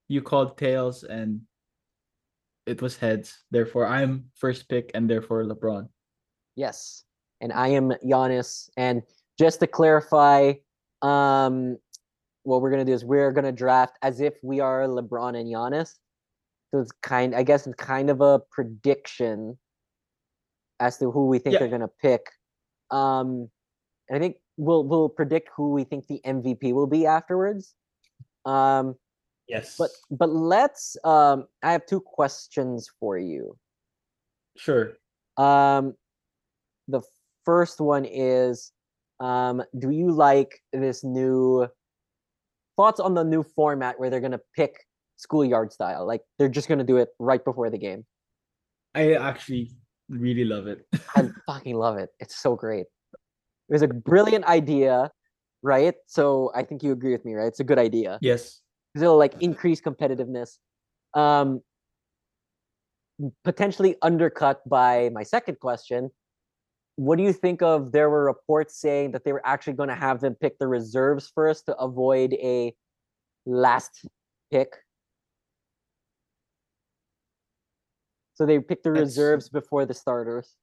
[0.07, 1.41] You called tails and
[2.65, 3.43] it was heads.
[3.51, 5.87] Therefore, I'm first pick and therefore LeBron.
[6.55, 7.03] Yes.
[7.41, 8.69] And I am Giannis.
[8.77, 9.03] And
[9.37, 10.53] just to clarify,
[11.01, 11.77] um,
[12.43, 15.95] what we're gonna do is we're gonna draft as if we are LeBron and Giannis.
[16.71, 19.57] So it's kind I guess it's kind of a prediction
[20.79, 21.59] as to who we think Yeah.
[21.59, 22.25] they're gonna pick.
[22.91, 23.49] Um
[24.09, 27.75] and I think we'll we'll predict who we think the MVP will be afterwards.
[28.45, 28.95] Um
[29.47, 29.75] Yes.
[29.77, 33.57] but but let's um I have two questions for you.
[34.57, 34.93] sure.
[35.37, 35.93] Um,
[36.87, 37.01] the
[37.45, 38.71] first one is,
[39.19, 41.67] um, do you like this new
[42.75, 44.75] thoughts on the new format where they're gonna pick
[45.15, 46.05] schoolyard style?
[46.05, 48.05] Like they're just gonna do it right before the game.
[48.95, 49.71] I actually
[50.09, 50.85] really love it.
[51.15, 52.09] I fucking love it.
[52.19, 52.85] It's so great.
[53.69, 55.11] It was a brilliant idea,
[55.61, 55.95] right?
[56.07, 57.47] So I think you agree with me, right?
[57.47, 58.19] It's a good idea.
[58.21, 58.61] yes.
[58.95, 60.57] 'Cause it'll like increase competitiveness.
[61.13, 61.61] Um,
[63.43, 66.09] potentially undercut by my second question.
[66.97, 69.95] What do you think of there were reports saying that they were actually going to
[69.95, 72.73] have them pick the reserves first to avoid a
[73.45, 74.05] last
[74.51, 74.75] pick?
[78.33, 80.55] So they picked the That's- reserves before the starters.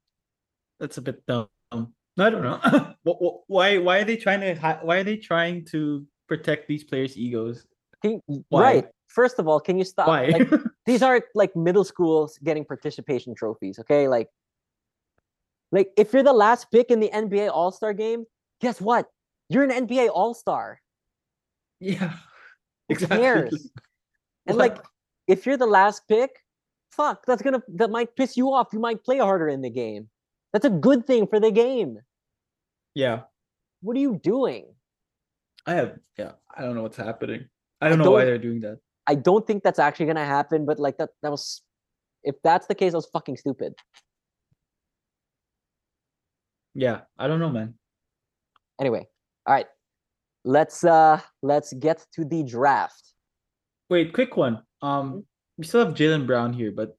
[0.80, 1.49] That's a bit dumb.
[1.72, 2.59] No, I don't know.
[3.07, 6.82] Wh- wh- why why are they trying to why are they trying to protect these
[6.85, 7.64] players' egos?
[8.03, 8.20] You-
[8.53, 8.87] right.
[9.09, 10.09] First of all, can you stop?
[10.09, 10.26] Why?
[10.26, 10.51] Like,
[10.87, 14.09] these aren't like middle schools getting participation trophies, okay?
[14.09, 14.28] Like,
[15.75, 18.25] like if you're the last pick in the NBA All Star game,
[18.62, 19.11] guess what?
[19.51, 20.81] You're an NBA All Star.
[21.81, 22.14] yeah.
[22.89, 23.70] Who cares?
[24.47, 24.77] And like,
[25.27, 26.31] if you're the last pick,
[26.93, 28.68] fuck, that's gonna that might piss you off.
[28.75, 30.11] You might play harder in the game.
[30.53, 31.99] That's a good thing for the game.
[32.95, 33.22] yeah.
[33.81, 34.66] What are you doing?
[35.66, 37.49] I have yeah, I don't know what's happening.
[37.81, 38.79] I don't know why don't- they're doing that.
[39.07, 41.62] I don't think that's actually gonna happen, but like that that was
[42.22, 43.72] if that's the case, that was fucking stupid.
[46.75, 47.75] Yeah, I don't know, man.
[48.81, 49.07] Anyway,
[49.47, 49.66] all right.
[50.45, 53.03] Let's uh let's get to the draft.
[53.89, 54.62] Wait, quick one.
[54.83, 55.25] Um,
[55.57, 56.97] we still have Jaylen Brown here, but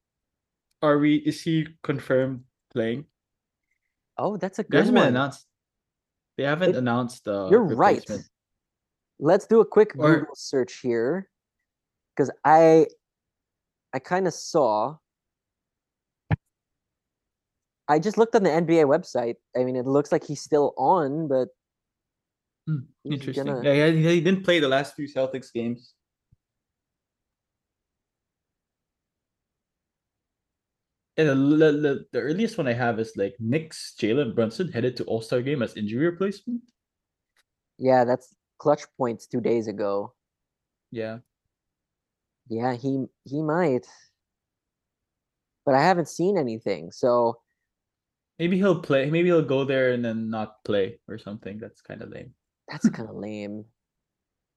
[0.82, 1.16] are we?
[1.18, 2.42] Is he confirmed
[2.74, 3.06] playing?
[4.18, 5.08] Oh, that's a good been one.
[5.08, 5.46] announced.
[6.38, 7.28] They haven't It- announced.
[7.28, 8.04] Uh, You're right.
[9.20, 11.30] Let's do a quick Or- Google search here,
[12.16, 12.88] because I,
[13.94, 14.98] I kind of saw.
[17.88, 19.36] I just looked on the NBA website.
[19.56, 21.50] I mean, it looks like he's still on, but
[22.68, 23.46] Hmm, Interesting.
[23.46, 25.94] gonna- Yeah, he, didn't play the last few Celtics games.
[31.18, 34.98] And the, the, the, the earliest one I have is like Knicks Jalen Brunson headed
[34.98, 36.62] to All Star game as injury replacement.
[37.78, 40.14] yeah, that's clutch points two days ago.
[40.92, 41.20] Yeah.
[42.50, 43.88] Yeah, he he might,
[45.66, 46.92] but I haven't seen anything.
[46.92, 47.38] So
[48.40, 49.10] Maybe he'll play.
[49.10, 51.58] Maybe he'll go there and then not play or something.
[51.58, 52.34] That's kind of lame.
[52.68, 53.66] that's kind of lame.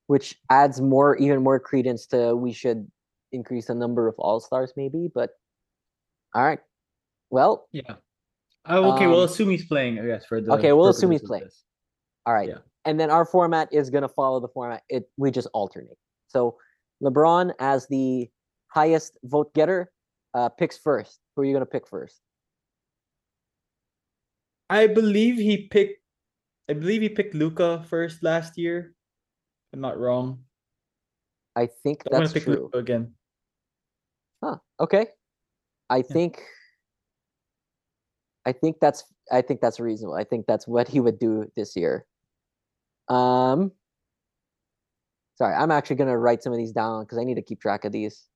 [0.07, 2.91] Which adds more, even more credence to we should
[3.33, 5.11] increase the number of all stars, maybe.
[5.15, 5.31] But
[6.35, 6.61] all right,
[7.31, 7.97] well, Yeah.
[8.67, 9.07] Oh, okay.
[9.07, 9.99] we'll Um, assume he's playing.
[9.99, 10.53] I guess for the.
[10.55, 11.45] okay, we'll assume he's playing.
[11.45, 11.65] this.
[12.27, 12.49] all right.
[12.49, 12.59] Yeah.
[12.85, 14.83] And then our format is gonna follow the format.
[14.89, 15.97] It we just alternate.
[16.29, 16.57] So
[17.03, 18.29] LeBron as the
[18.69, 19.91] highest vote getter
[20.35, 21.21] uh, picks first.
[21.37, 22.21] Who are you gonna pick first?
[24.71, 26.03] I believe he picked.
[26.69, 28.95] I believe he picked Luka first last year.
[29.73, 30.45] if I'm not wrong.
[31.57, 32.71] I think I'm gonna that's pick true.
[32.71, 33.15] Luka again.
[34.45, 34.57] Huh.
[34.79, 35.07] Okay.
[35.91, 36.43] I think
[38.45, 40.15] I think that's I think that's reasonable.
[40.15, 42.07] I think that's what he would do this year.
[43.09, 43.73] Um
[45.37, 47.61] Sorry, I'm actually going to write some of these down cuz I need to keep
[47.61, 48.27] track of these.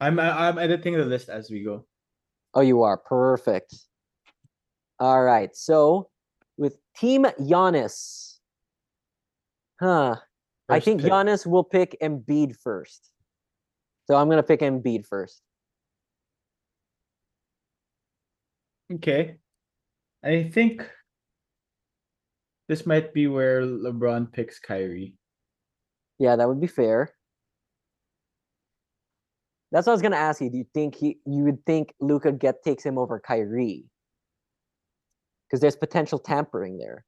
[0.00, 1.86] I'm I'm editing the list as we go.
[2.54, 2.96] Oh, you are.
[2.96, 3.74] Perfect.
[5.00, 5.54] All right.
[5.56, 6.10] So,
[6.56, 8.36] with team Giannis.
[9.80, 10.16] Huh.
[10.68, 11.10] I think pick.
[11.10, 13.10] Giannis will pick Embiid first.
[14.06, 15.42] So, I'm going to pick Embiid first.
[18.92, 19.36] Okay.
[20.22, 20.86] I think
[22.68, 25.14] this might be where LeBron picks Kyrie.
[26.18, 27.14] Yeah, that would be fair.
[29.72, 30.50] That's what I was gonna ask you.
[30.50, 33.86] Do you think he you would think Luka get takes him over Kyrie?
[35.50, 37.04] Because there's potential tampering there.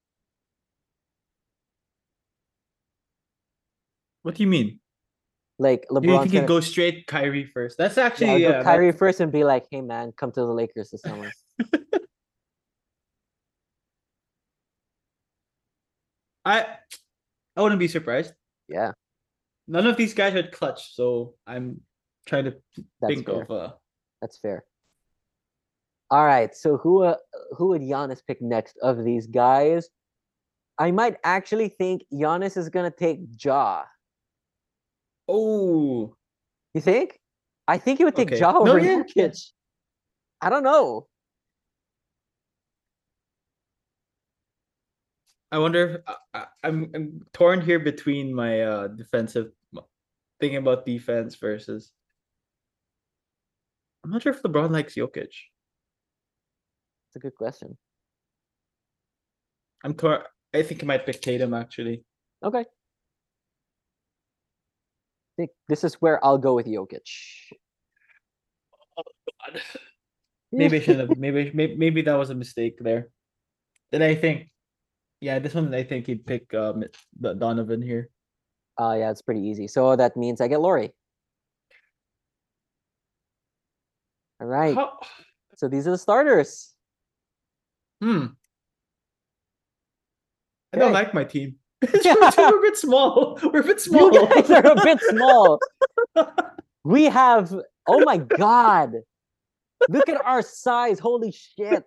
[4.23, 4.81] What do you mean?
[5.59, 7.79] Like You LeBron's think gonna go straight Kyrie first?
[7.79, 8.53] That's yeah, actually yeah.
[8.53, 11.31] that- Kyrie first and be like, "Hey man, come to the Lakers this summer."
[16.45, 16.67] I
[17.57, 18.33] I wouldn't be surprised.
[18.69, 18.93] Yeah,
[19.69, 21.81] None of these guys had clutch, so I'm
[22.27, 22.57] trying to
[23.01, 23.43] that's think fair.
[23.43, 23.73] of uh
[24.21, 24.65] That's fair.
[26.13, 27.17] All right, so who uh,
[27.57, 29.89] who would Giannis pick next of these guys?
[30.77, 33.85] I might actually think Giannis is gonna take Ja.
[35.27, 36.15] oh
[36.75, 37.19] You think?
[37.67, 38.39] I think he would take Okay.
[38.41, 38.99] Ja No, over yeah.
[38.99, 39.53] Jokic.
[40.43, 41.09] I don't know.
[45.51, 46.05] I wonder.
[46.35, 49.53] I, I'm I'm torn here between my uh defensive,
[50.41, 51.91] thinking about defense versus.
[54.05, 55.33] I'm not sure if LeBron likes Jokic.
[57.13, 57.77] It's a good question.
[59.85, 60.23] I'm torn.
[60.55, 62.05] I think I might pick Tatum actually.
[62.43, 62.61] Okay.
[62.61, 62.65] I
[65.37, 67.01] think this is where I'll go with Jokic.
[70.53, 71.19] Maybe I shouldn't have.
[71.19, 73.09] Maybe maybe maybe that was a mistake there.
[73.91, 74.49] Then I think,
[75.21, 76.85] yeah, this one I think he'd pick um
[77.21, 78.09] the Donovan here.
[78.81, 79.69] Uh yeah, it's pretty easy.
[79.69, 80.95] So that means I get Lauri.
[84.41, 84.75] All right.
[84.75, 84.99] How-
[85.57, 86.72] So these are the starters.
[88.03, 88.27] Hmm.
[90.73, 91.57] I don't like my team.
[92.05, 93.39] we're a bit small.
[93.45, 94.13] We're a bit small.
[94.13, 95.61] You guys are a bit small.
[96.85, 97.55] We have
[97.87, 98.95] oh my god.
[99.89, 100.99] Look at our size.
[100.99, 101.85] Holy shit.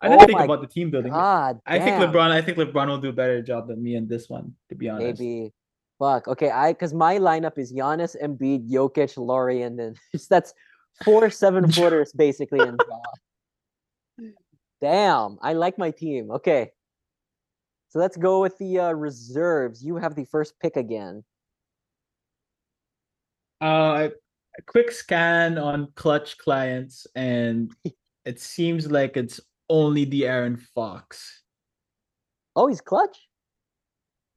[0.00, 1.12] I didn't Oh think about the team building.
[1.12, 1.60] God.
[1.66, 2.02] I think.
[2.02, 2.32] LeBron.
[2.32, 4.54] I think LeBron will do a better job than me in this one.
[4.70, 5.52] To be honest, Maybe.
[6.00, 6.26] Fuck.
[6.26, 9.94] Okay, I because my lineup is Giannis, Embiid, Jokic, Lauri, and then
[10.30, 10.52] that's
[11.04, 12.76] four seven footers basically in.
[14.80, 16.30] Damn, I like my team.
[16.30, 16.70] Okay.
[17.90, 19.84] So let's go with the uh, reserves.
[19.84, 21.24] You have the first pick again.
[23.60, 24.08] Uh,
[24.58, 27.74] a quick scan on Clutch clients, and
[28.24, 31.42] it seems like it's only De'Aaron Fox.
[32.56, 33.28] Oh, he's clutch.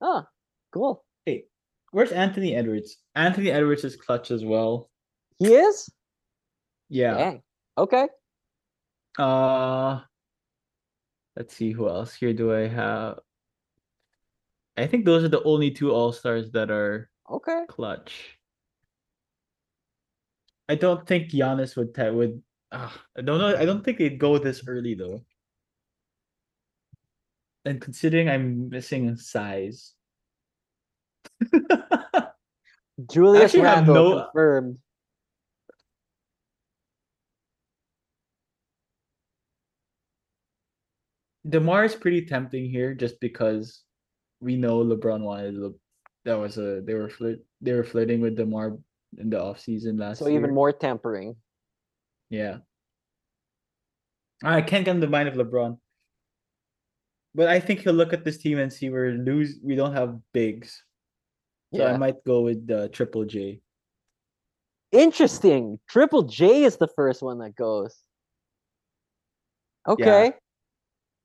[0.02, 0.24] Oh,
[0.74, 1.04] cool.
[1.26, 1.46] Hey,
[1.92, 2.98] where's Anthony Edwards?
[3.16, 4.90] Anthony Edwards is clutch as well.
[5.40, 5.90] He is?
[6.90, 7.14] Yeah.
[7.16, 7.42] Dang.
[7.78, 8.08] Okay.
[9.18, 10.02] Uh
[11.36, 13.20] let's see who else here do I have.
[14.78, 17.66] I think those are the only two all-stars that are Okay.
[17.70, 18.38] clutch.
[20.70, 23.56] I don't think Giannis would ta- would uh, I don't know.
[23.56, 25.22] I don't think they'd go this early though.
[27.66, 29.94] And considering I'm missing size.
[33.12, 34.78] Julius actually have Randle no- confirmed.
[41.48, 43.84] DeMar is pretty tempting here just because
[44.40, 45.74] we know LeBron wanted Le-
[46.26, 48.78] that was a they were flirt they were flirting with DeMar
[49.18, 50.40] in the offseason last So year.
[50.40, 51.36] even more tampering.
[52.30, 52.58] Yeah.
[54.44, 55.78] I can't get in the mind of LeBron.
[57.36, 60.20] But I think he'll look at this team and see we're lose we don't have
[60.34, 60.84] bigs.
[61.74, 63.60] So I might go with uh, Triple J.
[64.92, 65.80] Interesting.
[65.90, 67.98] Triple J is the first one that goes.
[69.88, 70.34] Okay.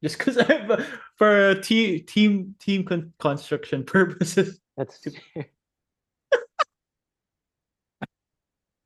[0.02, 0.84] Just because I
[1.16, 4.60] for team team team con- construction purposes.
[4.76, 5.46] That's fair.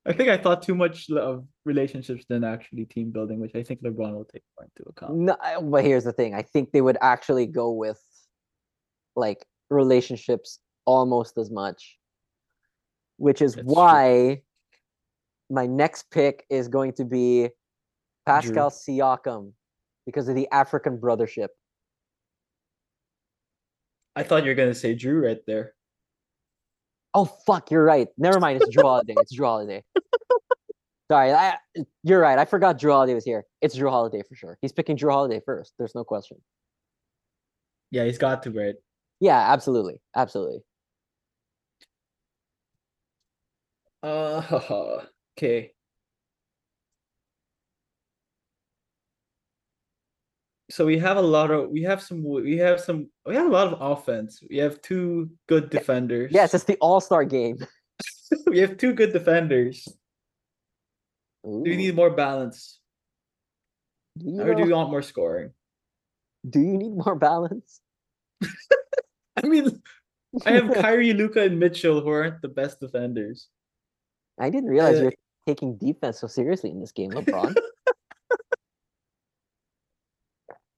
[0.04, 3.82] I think I thought too much of relationships than actually team building, which I think
[3.82, 5.14] LeBron will take more into account.
[5.16, 6.34] No, but here's the thing.
[6.34, 8.00] I think they would actually go with
[9.14, 11.98] like relationships almost as much,
[13.18, 13.74] which is That's true.
[13.74, 14.42] why
[15.50, 17.50] my next pick is going to be
[18.26, 19.52] Pascal Siakam
[20.06, 21.48] because of the African brothership.
[24.14, 25.74] I thought you were gonna say Jrue right there.
[27.14, 28.08] Oh fuck, you're right.
[28.18, 28.62] Never mind.
[28.62, 29.14] It's Jrue Holiday.
[29.18, 29.84] It's Jrue Holiday.
[31.10, 31.56] Sorry, I,
[32.02, 32.38] you're right.
[32.38, 33.44] I forgot Jrue Holiday was here.
[33.60, 34.56] It's Jrue Holiday for sure.
[34.62, 35.74] He's picking Jrue Holiday first.
[35.78, 36.38] There's no question.
[37.90, 38.76] Yeah, he's got to, right?
[39.20, 40.60] Yeah, absolutely, absolutely.
[44.02, 45.00] Uh,
[45.38, 45.71] okay.
[50.72, 53.50] So we have a lot of we have some we have some we have a
[53.50, 54.42] lot of offense.
[54.48, 56.32] We have two good defenders.
[56.32, 57.58] Yes, it's the All Star game.
[58.46, 59.84] we have two good defenders.
[61.44, 62.80] Do you Ooh, need more balance,
[64.16, 65.52] do you, or do you want more scoring?
[66.48, 67.82] do you need more balance?
[68.40, 69.82] I mean,
[70.46, 73.48] I have Kyrie, Luka, and Mitchell who aren't the best defenders.
[74.40, 75.12] I didn't realize Uh, you're
[75.46, 77.54] taking defense so seriously in this game, LeBron.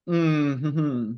[0.06, 1.14] Hmm.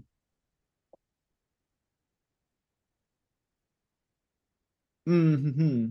[5.07, 5.87] hmm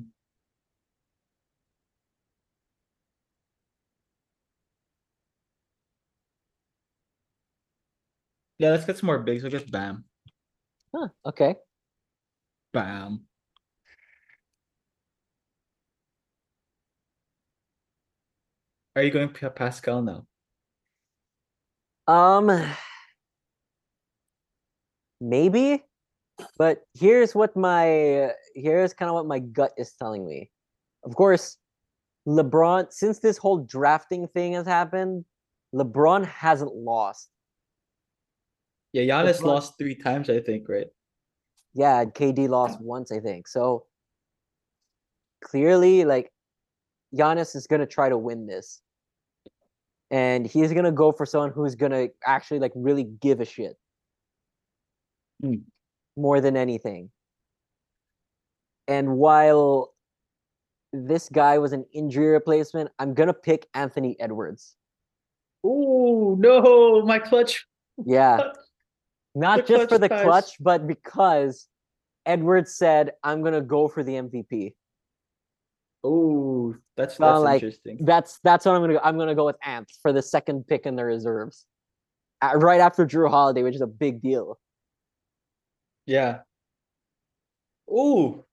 [8.57, 9.43] Yeah, let's get some more bigs.
[9.43, 10.05] We'll get Bam.
[10.95, 11.55] Huh, okay.
[12.73, 13.25] Bam.
[18.95, 20.25] Are you going Pa- Pascal now?
[22.07, 22.51] Um,
[25.19, 25.83] maybe,
[26.57, 30.51] but here's what my here's kind of what my gut is telling me.
[31.03, 31.57] Of course,
[32.27, 35.25] LeBron, since this whole drafting thing has happened,
[35.73, 37.29] LeBron hasn't lost.
[38.93, 40.87] Yeah, Giannis LeBron- lost three times, I think, right?
[41.73, 43.47] Yeah, KD lost once, I think.
[43.47, 43.85] So
[45.43, 46.31] clearly, like
[47.13, 48.81] Giannis is gonna try to win this.
[50.11, 53.75] And he's gonna go for someone who's gonna actually like really give a shit.
[55.43, 55.63] Mm.
[56.15, 57.09] More than anything.
[58.87, 59.93] And while
[60.93, 64.75] this guy was an injury replacement, I'm gonna pick Anthony Edwards.
[65.63, 67.65] Oh no, my clutch.
[68.05, 68.51] Yeah.
[69.35, 70.23] Not just for the ties.
[70.23, 71.67] clutch, but because
[72.25, 74.73] Edwards said, I'm gonna go for the MVP.
[76.07, 77.97] Oh, that's that's like, interesting.
[78.05, 78.99] That's that's what I'm gonna go.
[79.03, 81.65] I'm gonna go with Ant for the second pick in the reserves.
[82.43, 84.59] Uh, right after Jrue Holiday, which is a big deal.
[86.05, 86.39] Yeah.
[87.89, 88.45] Oh.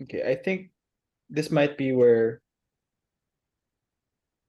[0.00, 0.70] Okay, I think
[1.28, 2.40] this might be where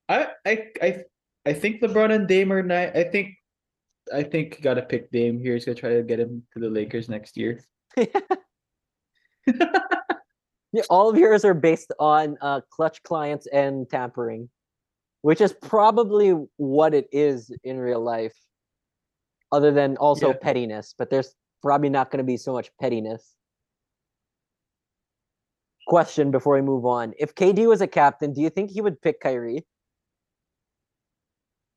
[0.08, 1.04] I I I
[1.48, 2.96] I think LeBron and Dame are nice.
[2.96, 3.39] I think
[4.14, 5.54] I think you gotta pick Dame here.
[5.54, 7.64] He's gonna try to get him to the Lakers next year.
[10.72, 14.50] Yeah, all of yours are based on uh, Klutch clients and tampering,
[15.24, 18.36] which is probably what it is in real life.
[19.52, 20.38] Other than also Yeah.
[20.40, 21.34] pettiness, but there's
[21.64, 23.34] probably not going to be so much pettiness.
[25.88, 29.02] Question before we move on: If KD was a captain, do you think he would
[29.02, 29.66] pick Kyrie?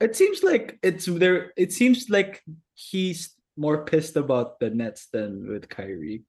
[0.02, 1.52] It seems like it's there.
[1.56, 2.42] It seems like
[2.74, 6.24] he's more pissed about the Nets than with Kyrie.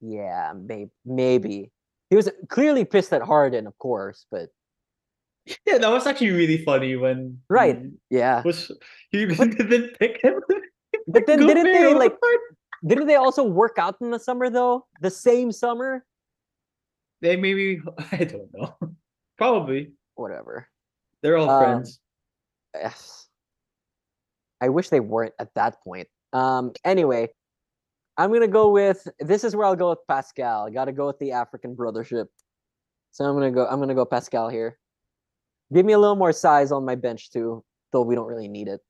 [0.00, 0.90] Yeah, maybe.
[1.04, 1.72] Maybe
[2.08, 4.48] he was clearly pissed at Harden, of course, but
[5.66, 7.78] Yeah, that was actually really funny when Right.
[8.08, 8.42] yeah.
[8.42, 8.70] was
[9.10, 10.40] he didn't pick him.
[11.06, 12.14] But then didn't they like?
[12.86, 14.86] Didn't they also work out in the summer though?
[15.02, 16.04] The same summer?
[17.20, 17.80] They maybe
[18.12, 18.74] I don't know.
[19.38, 20.68] Probably Whatever.
[21.22, 22.00] they're all Um, friends.
[22.74, 23.28] Yes.
[24.60, 26.08] I wish they weren't at that point.
[26.32, 26.72] Um.
[26.84, 27.28] Anyway,
[28.16, 30.66] I'm gonna go with this is where I'll go with Pascal.
[30.66, 32.26] I gotta go with the African brothership.
[33.12, 33.66] So I'm gonna go.
[33.66, 34.78] I'm gonna go Pascal here.
[35.72, 38.68] Give me a little more size on my bench too, though we don't really need
[38.68, 38.80] it.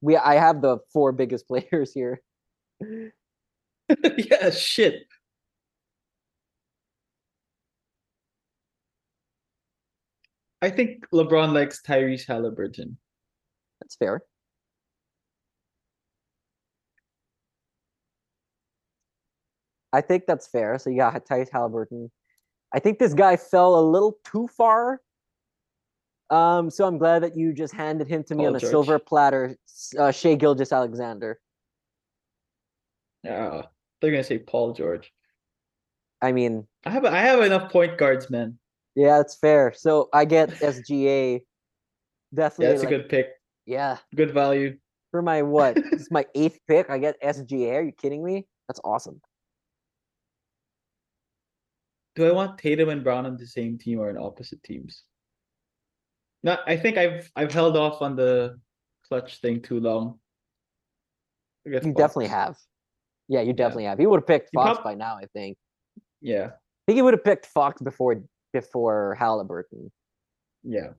[0.00, 2.22] We I have the four biggest players here.
[4.16, 5.06] yeah, shit.
[10.64, 12.96] I think LeBron likes Tyrese Halliburton.
[13.80, 14.22] That's fair.
[19.92, 20.78] I think that's fair.
[20.78, 22.10] So you got Tyrese Halliburton.
[22.72, 25.02] I think this guy fell a little too far.
[26.30, 28.70] Um, so I'm glad that you just handed him to me Paul on a George.
[28.70, 29.58] silver platter,
[29.98, 31.38] uh, Shai Gilgeous Alexander.
[33.22, 33.62] Yeah,
[34.00, 35.12] they're gonna say Paul George.
[36.22, 38.58] I mean, I have I have enough point guards, man.
[38.94, 39.72] Yeah, it's fair.
[39.76, 41.40] So I get SGA.
[42.34, 43.28] Definitely, Yeah, it's a good pick.
[43.66, 43.98] yeah.
[44.14, 44.76] Good value.
[45.10, 45.76] For my what?
[45.92, 46.90] it's my eighth pick.
[46.90, 47.74] I get SGA.
[47.74, 48.46] Are you kidding me?
[48.68, 49.20] That's awesome.
[52.16, 55.02] Do I want Tatum and Brown on the same team or on opposite teams?
[56.44, 58.58] No, I think I've I've held off on the
[59.08, 60.18] Klutch thing too long.
[61.66, 61.98] I guess You Fox.
[62.02, 62.56] definitely have.
[63.28, 63.98] Yeah, you definitely have.
[63.98, 65.56] He would have picked Fox prob- by now, I think.
[66.20, 68.22] Yeah, I think he would have picked Fox before
[68.54, 69.92] before Halliburton.
[70.62, 70.92] yeah.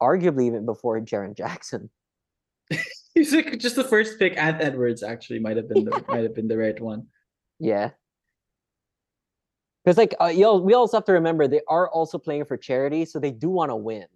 [0.00, 1.90] Arguably even before Jaren Jackson.
[3.14, 4.38] He's like just the first pick.
[4.38, 7.08] Ant Edwards actually might have been the might have been the right one.
[7.58, 7.90] Yeah.
[9.84, 13.04] Because like uh, you we also have to remember they are also playing for charity,
[13.06, 14.06] so they do want to win.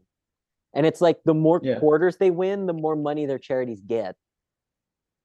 [0.72, 1.80] And it's like the more Yeah.
[1.80, 4.14] quarters they win, the more money their charities get.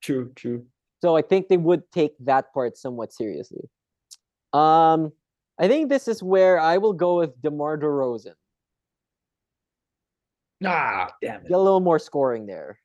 [0.01, 0.65] True, true.
[1.03, 3.69] So I think they would take that part somewhat seriously.
[4.53, 5.11] Um,
[5.59, 8.35] I think this is where I will go with DeMar DeRozan.
[10.63, 11.49] Ah, damn it.
[11.49, 12.79] Get a little more scoring there.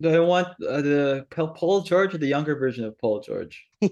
[0.00, 3.64] Do I want uh, the Paul Paul George or the younger version of Paul George?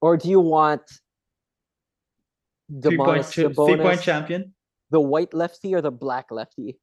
[0.00, 0.82] or do you want
[2.82, 4.54] three point Demonis three point champion.
[4.90, 6.78] the white lefty or the black lefty?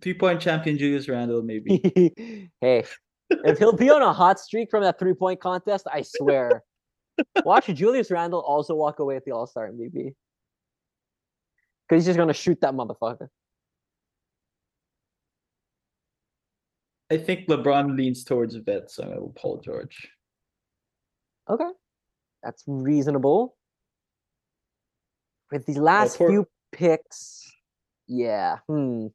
[0.00, 2.50] Three point champion Julius Randle, maybe.
[2.60, 2.84] hey,
[3.30, 6.62] if he'll be on a hot streak from that three point contest, I swear.
[7.44, 10.14] Watch Julius Randle also walk away with the All Star MVP.
[11.88, 13.28] Because he's just gonna shoot that motherfucker.
[17.10, 20.08] I think LeBron leans towards vet, so I'm gonna Paul George.
[21.48, 21.70] Okay,
[22.42, 23.56] that's reasonable.
[25.50, 27.50] With these last few picks,
[28.06, 28.58] yeah.
[28.68, 29.06] Hmm.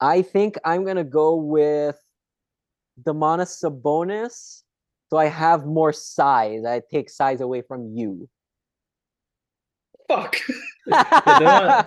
[0.00, 1.96] I think I'm gonna go with
[3.02, 4.62] Domantas Sabonis.
[5.10, 6.64] So I have more size.
[6.64, 8.28] I take size away from you.
[10.08, 10.36] Fuck.
[10.92, 11.86] I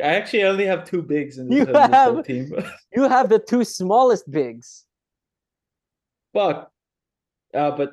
[0.00, 2.52] actually only have two bigs in You this whole have- team.
[2.96, 4.86] have the two smallest bigs.
[6.32, 6.70] Fuck.
[7.52, 7.92] Uh, but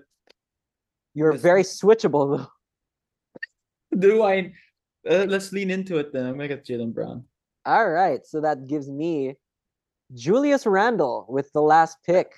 [1.16, 2.48] You're very switchable though.
[4.00, 4.54] do I?
[5.10, 6.26] Uh, let's lean into it then.
[6.26, 7.24] I'm gonna get Jaylen Brown.
[7.66, 9.36] All right, so that gives me
[10.14, 12.32] Julius Randle with the last pick.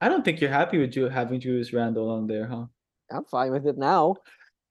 [0.00, 2.66] I don't think you're happy with you having Julius Randle on there, huh?
[3.10, 4.16] I'm fine with it now.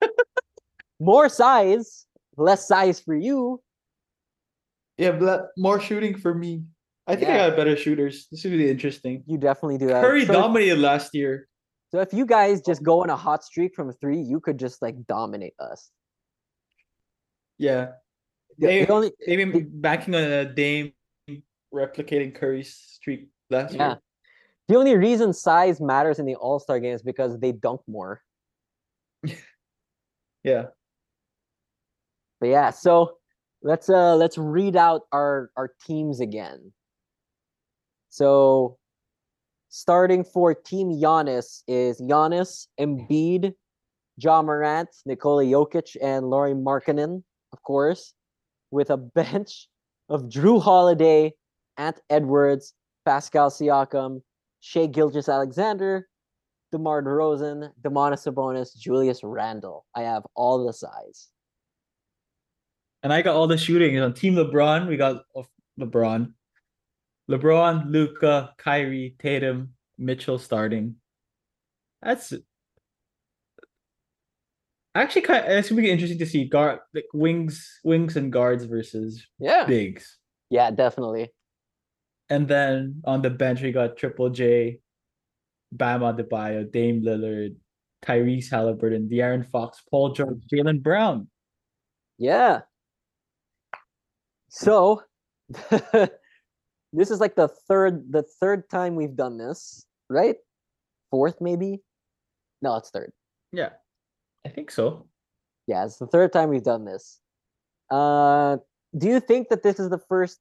[1.00, 3.60] More size, less size for you.
[4.96, 6.62] Yeah, but more shooting for me.
[7.08, 7.46] I think Yeah.
[7.46, 8.28] I got better shooters.
[8.30, 9.24] This is really interesting.
[9.26, 10.02] You definitely do that.
[10.04, 11.48] Curry so, if, dominated last year.
[11.90, 14.80] so if you guys just go on a hot streak from three, you could just
[14.82, 15.90] like dominate us.
[17.58, 17.92] Yeah,
[18.58, 20.92] The- They- the only- maybe the- banking on a Dame
[21.74, 23.88] replicating Curry's streak last yeah.
[23.88, 24.00] year.
[24.68, 28.22] The only reason size matters in the All Star game is because they dunk more.
[30.44, 30.66] Yeah.
[32.38, 33.16] But yeah, so
[33.62, 36.74] let's uh let's read out our our teams again.
[38.10, 38.76] So
[39.70, 43.54] starting for Team Giannis is Giannis, Embiid,
[44.18, 47.22] Ja Morant, Nikola Jokic, and Lauri Markkanen,
[47.54, 48.12] of course,
[48.74, 49.68] with a bench
[50.08, 51.32] of Jrue Holiday,
[51.78, 52.74] Ant Edwards,
[53.06, 54.20] Pascal Siakam,
[54.60, 56.08] Shai Gilgeous Alexander,
[56.72, 59.86] DeMar DeRozan, Domantas Sabonis, Julius Randle.
[59.94, 61.28] I have all the size.
[63.04, 64.88] And I got all the shooting on Team LeBron.
[64.88, 65.46] We got oh,
[65.78, 66.32] LeBron,
[67.30, 70.96] LeBron, Luka, Kyrie, Tatum, Mitchell starting.
[72.02, 72.32] That's
[74.94, 75.44] actually kind.
[75.46, 79.64] It's gonna be interesting to see guard like wings, wings and guards versus Yeah.
[79.66, 80.18] bigs.
[80.50, 81.32] Yeah, definitely.
[82.30, 84.80] And then on the bench we got Triple J,
[85.72, 87.56] Bam Adebayo, Dame Lillard,
[88.02, 91.28] Tyrese Halliburton, De'Aaron Fox, Paul George, Jaylen Brown.
[92.18, 92.60] Yeah.
[94.48, 95.02] So
[95.70, 100.36] this is like the third the third time we've done this, right?
[101.10, 101.82] Fourth maybe?
[102.62, 103.12] No, it's third.
[103.52, 103.70] Yeah,
[104.46, 105.06] I think so.
[105.66, 107.20] Yeah, it's the third time we've done this.
[107.90, 108.58] Uh
[108.96, 110.38] do you think that this is the first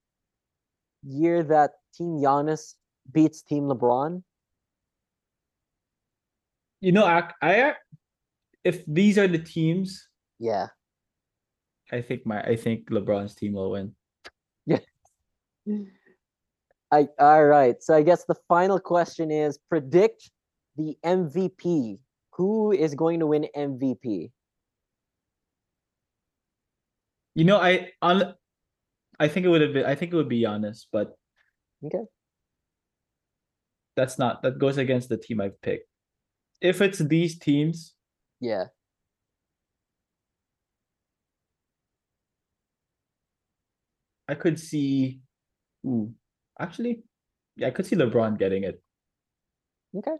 [1.03, 2.75] year that Team Giannis
[3.11, 4.23] beats Team LeBron?
[6.81, 7.73] You know, I, I
[8.63, 10.07] if these are the teams,
[10.39, 10.67] Yeah.
[11.91, 13.95] I think my I think LeBron's team will win.
[14.65, 14.79] Yeah.
[16.91, 17.81] I all right.
[17.81, 20.29] So I guess the final question is predict
[20.75, 21.99] the MVP.
[22.35, 24.31] Who is going to win MVP?
[27.35, 28.33] You know, I on
[29.19, 31.15] I think it would have been I think it would be Giannis, but
[31.85, 32.03] Okay.
[33.95, 35.87] that's not that goes against the team I've picked.
[36.61, 37.93] If it's these teams,
[38.39, 38.67] Yeah.
[44.27, 45.21] I could see
[45.85, 46.13] ooh,
[46.59, 47.03] actually,
[47.57, 48.81] yeah, I could see LeBron getting it.
[49.95, 50.15] Okay.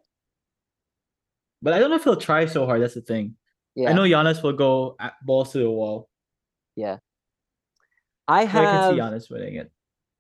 [1.64, 2.82] But I don't know if he'll try so hard.
[2.82, 3.36] That's the thing.
[3.74, 3.90] Yeah.
[3.90, 6.10] I know Giannis will go at balls to the wall.
[8.28, 9.72] I But I can see Giannis winning it.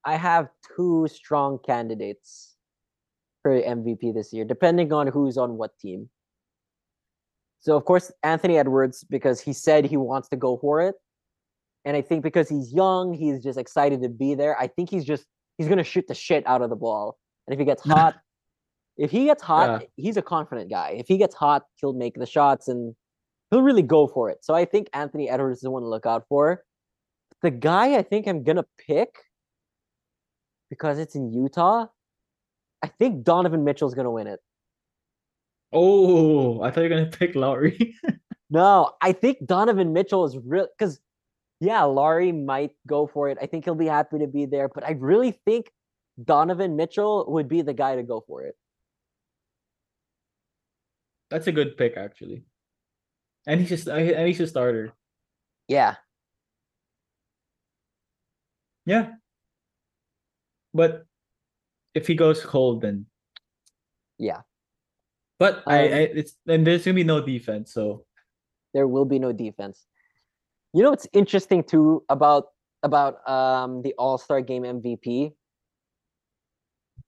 [0.05, 2.55] I have two strong candidates
[3.41, 6.09] for MVP this year, depending on who's on what team.
[7.59, 10.95] So of course Anthony Edwards because he said he wants to go for it.
[11.85, 14.57] And I think because he's young, he's just excited to be there.
[14.57, 15.25] I think he's just
[15.57, 17.17] he's gonna shoot the shit out of the ball.
[17.47, 18.15] And if he gets hot,
[18.97, 20.95] if he gets hot, he's a confident guy.
[20.97, 22.95] If he gets hot, he'll make the shots and
[23.49, 24.43] he'll really go for it.
[24.45, 26.63] So I think Anthony Edwards is the one to look out for.
[27.41, 29.15] The guy I think I'm gonna pick
[30.69, 31.87] because it's in Utah.
[32.81, 34.39] I think Donovan Mitchell's gonna win it.
[35.71, 37.95] Oh, I thought you were gonna pick Lauri.
[38.49, 40.99] No, I think Donovan Mitchell is real because
[41.59, 43.39] yeah, Lauri might go for it.
[43.41, 45.71] I think he'll be happy to be there, but I really think
[46.23, 48.55] Donovan Mitchell would be the guy to go for it.
[51.33, 52.45] That's a good pick, actually.
[53.47, 54.93] And he's just and he's a starter.
[55.67, 55.95] Yeah.
[58.85, 59.13] Yeah.
[60.75, 61.07] But
[61.95, 63.07] if he goes cold, then
[64.19, 64.41] Yeah.
[65.39, 68.05] but I, Um, I it's and there's gonna be no defense, so
[68.75, 69.87] there will be no defense.
[70.73, 72.53] You know what's interesting too about
[72.83, 75.33] about um the All Star Game MVP?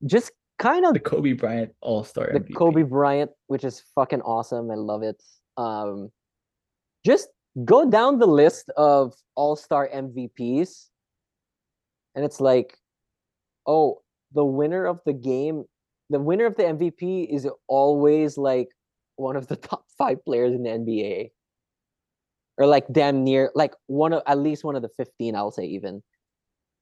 [0.03, 4.71] Just kind of the Kobe Bryant All Star the Kobe Bryant, which is fucking awesome.
[4.71, 5.21] I love it.
[5.57, 6.11] Um,
[7.05, 7.29] just
[7.63, 10.87] go down the list of All Star MVPs,
[12.15, 12.77] and it's like,
[13.67, 14.01] oh,
[14.33, 15.63] the winner of the game,
[16.09, 18.69] the winner of the MVP is always like
[19.15, 21.31] one of the top five players in the NBA,
[22.57, 25.35] or like damn near like one of at least one of the fifteen.
[25.35, 26.01] I'll say even.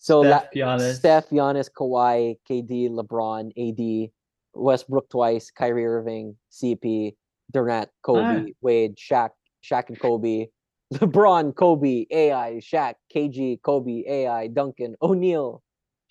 [0.03, 0.95] So la- Steph, Giannis.
[0.95, 4.11] Steph, Giannis, Kawhi, KD, LeBron, AD,
[4.53, 7.15] Westbrook twice, Kyrie Irving, CP,
[7.53, 9.29] Durant, Kobe, Wade, Shaq,
[9.63, 10.47] Shaq and Kobe,
[10.95, 15.63] LeBron, Kobe, AI, Shaq, KG, Kobe, AI, Duncan, O'Neal,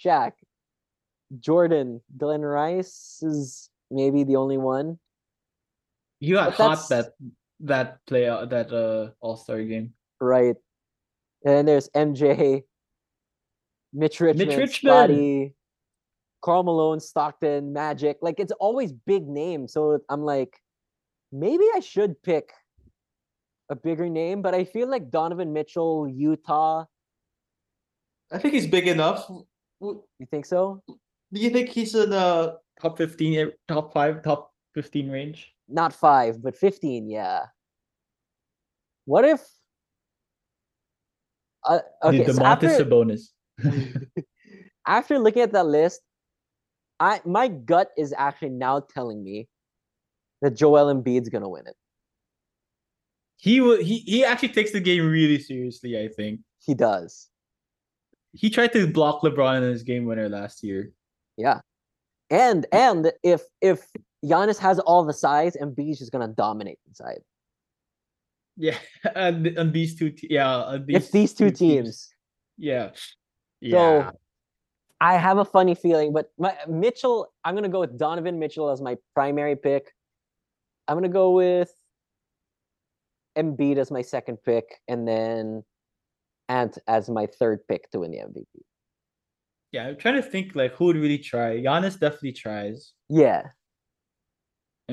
[0.03, 0.33] Shaq,
[1.39, 4.99] Jordan, Glen Rice is maybe the only one.
[6.19, 7.13] You got hot that
[7.61, 9.93] that play uh, that uh All Star game.
[10.19, 10.57] Right.
[11.45, 12.63] And then there's MJ,
[13.93, 14.71] Mitch Richmond, Richmond.
[14.73, 15.55] Scottie,
[16.43, 18.19] Karl Malone, Stockton, Magic.
[18.23, 19.73] Like it's always big names.
[19.73, 20.59] So I'm like,
[21.31, 22.53] maybe I should pick
[23.69, 26.85] a bigger name, but I feel like Donovan Mitchell, Utah.
[28.31, 29.31] I think he's big enough.
[29.81, 30.83] You think so?
[30.87, 35.53] Do you think he's in uh Top fifteen, eh, top five, top fifteen range.
[35.69, 37.47] Not five, but 15, yeah.
[39.05, 39.41] What if
[41.65, 43.29] uh, okay, the so Domantas after, Sabonis.
[44.87, 46.01] After looking at that list,
[47.01, 49.49] I my gut is actually now telling me
[50.41, 51.77] that Joel Embiid's gonna win it.
[53.37, 53.83] he will.
[53.83, 55.99] He he actually takes the game really seriously.
[55.99, 57.29] I think He does.
[58.33, 60.93] he tried to block LeBron in his game winner last year.
[61.37, 61.61] Yeah.
[62.31, 63.87] And and if if
[64.25, 67.21] Giannis has all the size, Embiid's just gonna dominate inside.
[68.57, 68.77] Yeah,
[69.17, 72.11] and, and these two, te- yeah, and these It's these two teams.
[72.59, 72.91] Yeah,
[73.63, 74.11] So yeah.
[75.01, 78.81] I have a funny feeling, but my Mitchell, I'm gonna go with Donovan Mitchell as
[78.81, 79.95] my primary pick.
[80.89, 81.73] I'm gonna go with
[83.37, 85.65] Embiid as my second pick, and then
[86.49, 88.47] Ant as my third pick to win the MVP.
[89.73, 91.57] yeah, I'm trying to think like who would really try.
[91.59, 92.93] Giannis definitely tries.
[93.09, 93.49] Yeah,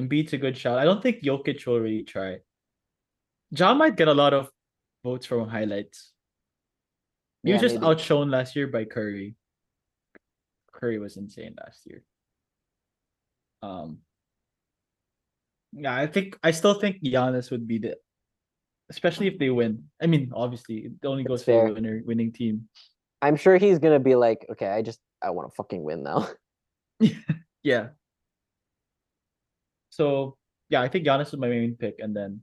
[0.08, 0.80] beats a good shot.
[0.80, 2.38] I don't think Jokic will really try.
[3.54, 4.50] John might get a lot of
[5.04, 6.14] votes from highlights.
[7.44, 7.88] He was Yeah, just maybe.
[7.88, 9.36] outshone last year by Curry.
[10.74, 12.04] Curry was insane last year.
[13.62, 14.00] Um
[15.74, 17.98] Yeah, I think I still think Giannis would be the
[18.90, 19.90] especially if they win.
[20.02, 22.68] I mean, obviously it only goes for the winner winning team.
[23.22, 26.28] I'm sure he's gonna be like, okay, I just I want to fucking win now.
[27.64, 27.90] Yeah.
[29.90, 30.38] So
[30.70, 32.42] yeah, I think Giannis is my main pick, and then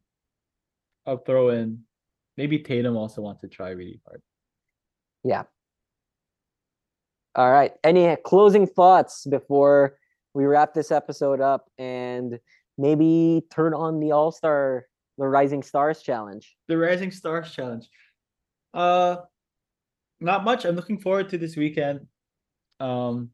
[1.07, 1.85] I'll throw in
[2.37, 4.21] maybe Tatum also wants to try really hard.
[5.27, 5.43] Yeah.
[7.35, 7.73] All right.
[7.83, 9.99] Any closing thoughts before
[10.35, 12.39] we wrap this episode up and
[12.79, 14.87] maybe turn on the All Star,
[15.19, 16.57] the Rising Stars challenge?
[16.69, 17.89] The Rising Stars Challenge.
[18.73, 19.17] Uh
[20.21, 20.65] not much.
[20.65, 22.07] I'm looking forward to this weekend.
[22.79, 23.31] Um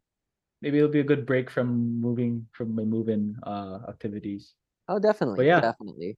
[0.63, 4.55] maybe it'll be a good break from moving from my move-in uh activities.
[4.89, 5.37] Oh, definitely.
[5.37, 5.61] But yeah.
[5.61, 6.17] Definitely.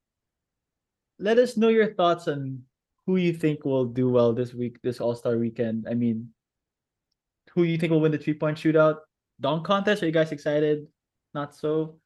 [1.18, 2.62] Let us know your thoughts on
[3.06, 5.86] who you think will do well this week, this All-Star weekend.
[5.88, 6.30] I mean,
[7.54, 8.98] who you think will win the three-point shootout?
[9.40, 10.02] Dunk contest?
[10.02, 10.86] Are you guys excited?
[11.34, 11.96] Not so.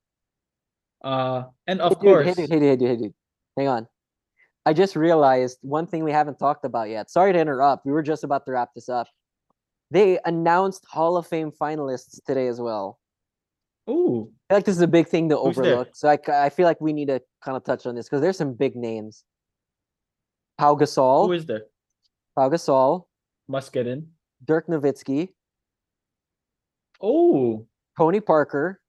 [1.05, 3.15] Uh and of Hey, course Hey, dude, hey, dude, hey, dude.
[3.57, 3.87] Hang on.
[4.67, 7.09] I just realized one thing we haven't talked about yet.
[7.11, 7.87] Sorry to interrupt.
[7.87, 9.07] We were just about to wrap this up.
[9.91, 12.99] They announced Hall of Fame finalists today as well.
[13.89, 15.67] Ooh, I feel like this is a big thing to Who's there?
[15.67, 15.89] overlook.
[15.95, 18.53] So I feel like we need to kind of touch on this because there's some
[18.53, 19.25] big names.
[20.59, 21.63] Pau Gasol, who is there?
[22.35, 23.05] Pau Gasol,
[23.47, 24.09] Must get in.
[24.45, 25.29] Dirk Nowitzki,
[27.01, 27.67] Oh,
[27.97, 28.81] Tony Parker,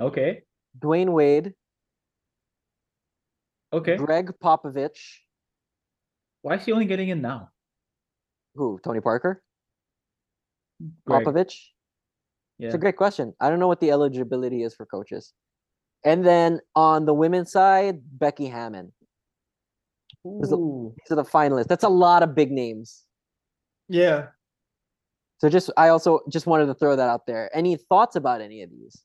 [0.00, 0.42] okay.
[0.78, 1.52] Dwyane Wade,
[3.72, 3.96] Okay.
[3.96, 5.00] Gregg Popovich.
[6.42, 7.50] Why is he only getting in now?
[8.54, 8.78] Who?
[8.84, 9.42] Tony Parker?
[11.06, 11.26] Gregg.
[11.26, 11.56] Popovich?
[12.58, 12.66] Yeah.
[12.68, 13.34] It's a great question.
[13.40, 15.34] I don't know what the eligibility is for coaches.
[16.04, 18.92] And then on the women's side, Becky Hammon.
[20.24, 20.94] There's a- Ooh.
[20.98, 21.66] These are the finalists.
[21.66, 23.04] That's a lot of big names.
[23.88, 24.28] Yeah.
[25.38, 27.54] So just I also just wanted to throw that out there.
[27.54, 29.02] Any thoughts about any of these?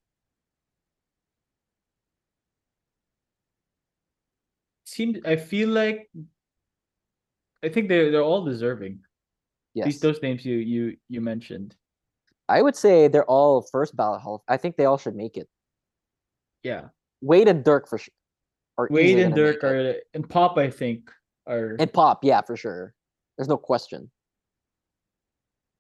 [4.85, 6.09] Seems I feel like
[7.63, 8.99] I think they they're all deserving.
[9.73, 9.85] Yes.
[9.85, 11.75] These those names you you you mentioned.
[12.47, 14.43] I would say they're all first ballot Hall.
[14.47, 15.47] I think they all should make it.
[16.63, 16.85] Yeah.
[17.21, 18.13] Wade and Dirk for sure.
[18.89, 21.11] Wade and Dirk are and Pop, I think,
[21.47, 22.93] are and Pop, yeah, for sure.
[23.38, 24.10] There's no question.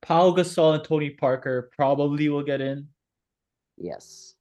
[0.01, 2.87] Pau Gasol and Tony Parker probably will get in.
[3.77, 4.35] Yes.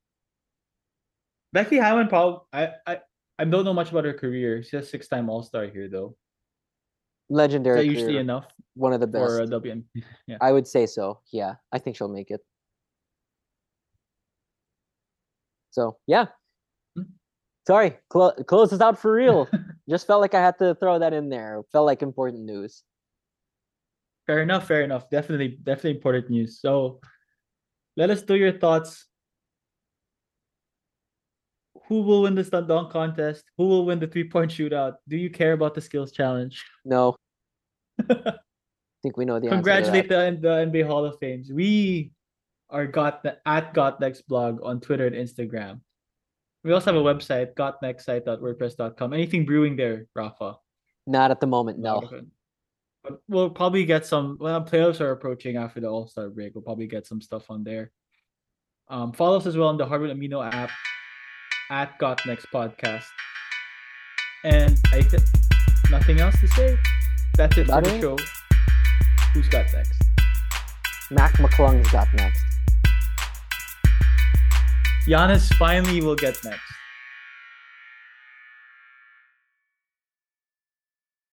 [1.53, 3.01] Becky Hammon, Paul, I I
[3.39, 4.63] I don't know much about her career.
[4.63, 6.17] She's a six-time All-Star here, though.
[7.31, 7.79] Is Legendary.
[7.81, 9.25] that usually career, enough one of the best.
[9.25, 9.85] for a WN?
[10.27, 10.39] Yeah.
[10.41, 11.21] I would say so.
[11.33, 12.41] Yeah, I think she'll make it.
[15.71, 16.27] So yeah.
[17.69, 19.47] Sorry, clo- close this out for real.
[19.91, 21.61] Just felt like I had to throw that in there.
[21.71, 22.83] Felt like important news.
[24.27, 25.11] Fair enough, fair enough.
[25.11, 26.63] Definitely, definitely important news.
[26.63, 27.01] So
[27.95, 29.05] let us know your thoughts.
[31.89, 33.45] Who will win the stunt dunk contest?
[33.59, 34.95] Who will win the three-point shootout?
[35.07, 36.65] Do you care about the skills challenge?
[36.87, 37.17] No,
[38.11, 38.33] I
[39.03, 41.53] think we know the Congratulate the, the NBA Hall of Fames.
[41.53, 42.13] We
[42.71, 45.81] are got the at Got Next blog on Twitter and Instagram.
[46.65, 49.13] We also have a website, gotnextsite.wordpress.com.
[49.13, 50.57] Anything brewing there, Rafa?
[51.07, 51.79] Not at the moment.
[51.79, 52.03] No.
[53.03, 56.55] But we'll probably get some well playoffs are approaching after the All-Star break.
[56.55, 57.93] We'll probably get some stuff on there.
[58.89, 60.71] Um, follow us as well on the Harvard Amino app
[61.71, 63.05] at Got Next Podcast.
[64.45, 65.23] And I think
[65.91, 66.77] nothing else to say.
[67.37, 68.17] That's it for the show.
[69.33, 70.03] Who's got next?
[71.11, 72.48] Mac McClung's got next.
[75.07, 76.68] Giannis finally will get next.